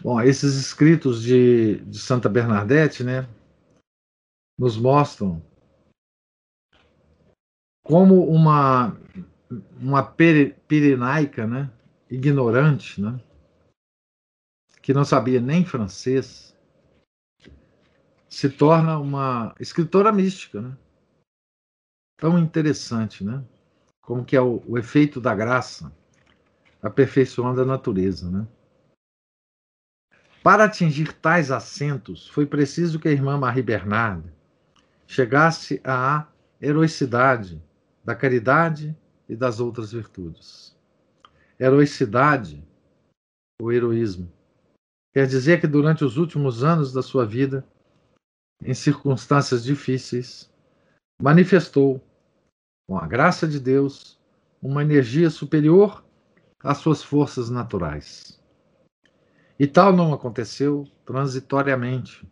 Bom, 0.00 0.20
esses 0.20 0.54
escritos 0.54 1.20
de, 1.20 1.80
de 1.80 1.98
Santa 1.98 2.28
Bernadette, 2.28 3.02
né, 3.02 3.28
nos 4.56 4.76
mostram 4.76 5.42
como 7.82 8.24
uma 8.24 8.96
uma 9.80 10.02
pirenaica, 10.02 11.46
né, 11.46 11.70
ignorante, 12.10 13.00
né, 13.00 13.20
que 14.82 14.94
não 14.94 15.04
sabia 15.04 15.40
nem 15.40 15.64
francês, 15.64 16.56
se 18.28 18.48
torna 18.48 18.98
uma 18.98 19.54
escritora 19.58 20.12
mística, 20.12 20.60
né? 20.60 20.76
Tão 22.18 22.38
interessante, 22.38 23.24
né? 23.24 23.42
Como 24.00 24.24
que 24.24 24.36
é 24.36 24.40
o, 24.40 24.62
o 24.66 24.78
efeito 24.78 25.20
da 25.20 25.34
graça 25.34 25.92
aperfeiçoando 26.82 27.62
a 27.62 27.64
natureza, 27.64 28.30
né? 28.30 28.46
Para 30.42 30.64
atingir 30.64 31.12
tais 31.14 31.50
assentos, 31.50 32.28
foi 32.28 32.46
preciso 32.46 33.00
que 33.00 33.08
a 33.08 33.12
irmã 33.12 33.36
Marie 33.36 33.62
Bernard 33.62 34.32
chegasse 35.06 35.80
à 35.82 36.28
heroicidade 36.60 37.60
da 38.04 38.14
caridade 38.14 38.96
e 39.28 39.36
das 39.36 39.60
outras 39.60 39.92
virtudes. 39.92 40.76
Heroicidade, 41.58 42.62
o 43.60 43.72
heroísmo, 43.72 44.30
quer 45.12 45.26
dizer 45.26 45.60
que 45.60 45.66
durante 45.66 46.04
os 46.04 46.16
últimos 46.16 46.62
anos 46.62 46.92
da 46.92 47.02
sua 47.02 47.24
vida, 47.24 47.66
em 48.62 48.74
circunstâncias 48.74 49.64
difíceis, 49.64 50.50
manifestou, 51.20 52.02
com 52.88 52.98
a 52.98 53.06
graça 53.06 53.48
de 53.48 53.58
Deus, 53.58 54.18
uma 54.62 54.82
energia 54.82 55.30
superior 55.30 56.04
às 56.62 56.78
suas 56.78 57.02
forças 57.02 57.50
naturais. 57.50 58.40
E 59.58 59.66
tal 59.66 59.92
não 59.92 60.12
aconteceu 60.12 60.86
transitoriamente. 61.04 62.26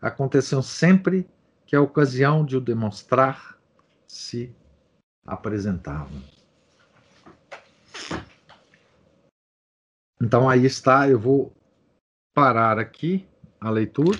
Aconteceu 0.00 0.62
sempre 0.62 1.28
que 1.66 1.76
a 1.76 1.80
ocasião 1.80 2.44
de 2.44 2.56
o 2.56 2.60
demonstrar 2.60 3.58
se 4.06 4.54
apresentava. 5.26 6.10
Então 10.20 10.48
aí 10.48 10.64
está, 10.64 11.08
eu 11.08 11.18
vou 11.18 11.52
parar 12.34 12.78
aqui 12.78 13.26
a 13.60 13.70
leitura. 13.70 14.18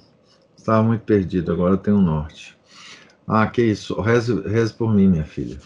Estava 0.57 0.83
muito 0.83 1.03
perdido, 1.03 1.53
agora 1.53 1.77
tenho 1.77 1.99
um 1.99 2.03
norte. 2.03 2.57
Ah, 3.27 3.47
que 3.47 3.63
isso. 3.63 4.01
Reze, 4.01 4.41
reze 4.43 4.73
por 4.73 4.93
mim, 4.93 5.09
minha 5.09 5.25
filha. 5.25 5.59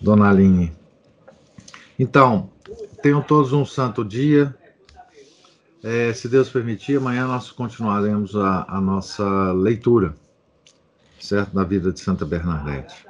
Dona 0.00 0.28
Aline. 0.28 0.72
Então, 1.98 2.50
tenham 3.02 3.22
todos 3.22 3.52
um 3.52 3.64
santo 3.64 4.04
dia. 4.04 4.54
É, 5.88 6.12
se 6.12 6.28
Deus 6.28 6.48
permitir, 6.48 6.96
amanhã 6.96 7.28
nós 7.28 7.52
continuaremos 7.52 8.34
a, 8.34 8.66
a 8.68 8.80
nossa 8.80 9.52
leitura, 9.52 10.16
certo? 11.20 11.54
Da 11.54 11.62
vida 11.62 11.92
de 11.92 12.00
Santa 12.00 12.24
Bernadette. 12.24 13.06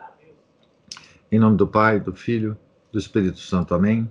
Em 1.33 1.39
nome 1.39 1.57
do 1.57 1.67
Pai, 1.67 1.99
do 1.99 2.13
Filho, 2.13 2.55
do 2.93 2.99
Espírito 2.99 3.39
Santo. 3.39 3.75
Amém. 3.75 4.11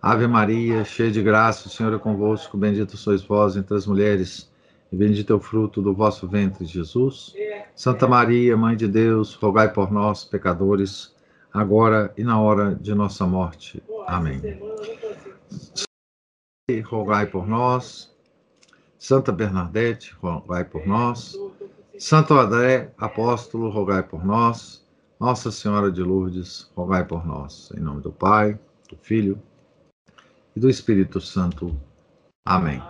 Ave 0.00 0.28
Maria, 0.28 0.84
cheia 0.84 1.10
de 1.10 1.20
graça, 1.20 1.66
o 1.66 1.68
Senhor 1.68 1.92
é 1.92 1.98
convosco. 1.98 2.56
Bendita 2.56 2.96
sois 2.96 3.24
vós 3.24 3.56
entre 3.56 3.76
as 3.76 3.88
mulheres, 3.88 4.48
e 4.92 4.94
bendito 4.94 5.32
é 5.32 5.36
o 5.36 5.40
fruto 5.40 5.82
do 5.82 5.92
vosso 5.92 6.28
ventre, 6.28 6.64
Jesus. 6.64 7.34
Santa 7.74 8.06
Maria, 8.06 8.56
Mãe 8.56 8.76
de 8.76 8.86
Deus, 8.86 9.34
rogai 9.34 9.72
por 9.72 9.90
nós, 9.90 10.22
pecadores, 10.22 11.12
agora 11.52 12.14
e 12.16 12.22
na 12.22 12.40
hora 12.40 12.72
de 12.76 12.94
nossa 12.94 13.26
morte. 13.26 13.82
Amém 14.06 14.40
rogai 16.82 17.26
por 17.26 17.46
nós. 17.46 18.10
Santa 18.98 19.30
Bernadette, 19.30 20.14
rogai 20.14 20.64
por 20.64 20.86
nós. 20.86 21.38
Santo 21.98 22.34
André, 22.34 22.90
apóstolo, 22.96 23.68
rogai 23.68 24.02
por 24.02 24.24
nós. 24.24 24.82
Nossa 25.20 25.50
Senhora 25.52 25.92
de 25.92 26.02
Lourdes, 26.02 26.70
rogai 26.74 27.04
por 27.04 27.26
nós. 27.26 27.70
Em 27.76 27.80
nome 27.80 28.00
do 28.00 28.10
Pai, 28.10 28.58
do 28.88 28.96
Filho 28.96 29.40
e 30.56 30.60
do 30.60 30.70
Espírito 30.70 31.20
Santo. 31.20 31.78
Amém. 32.46 32.82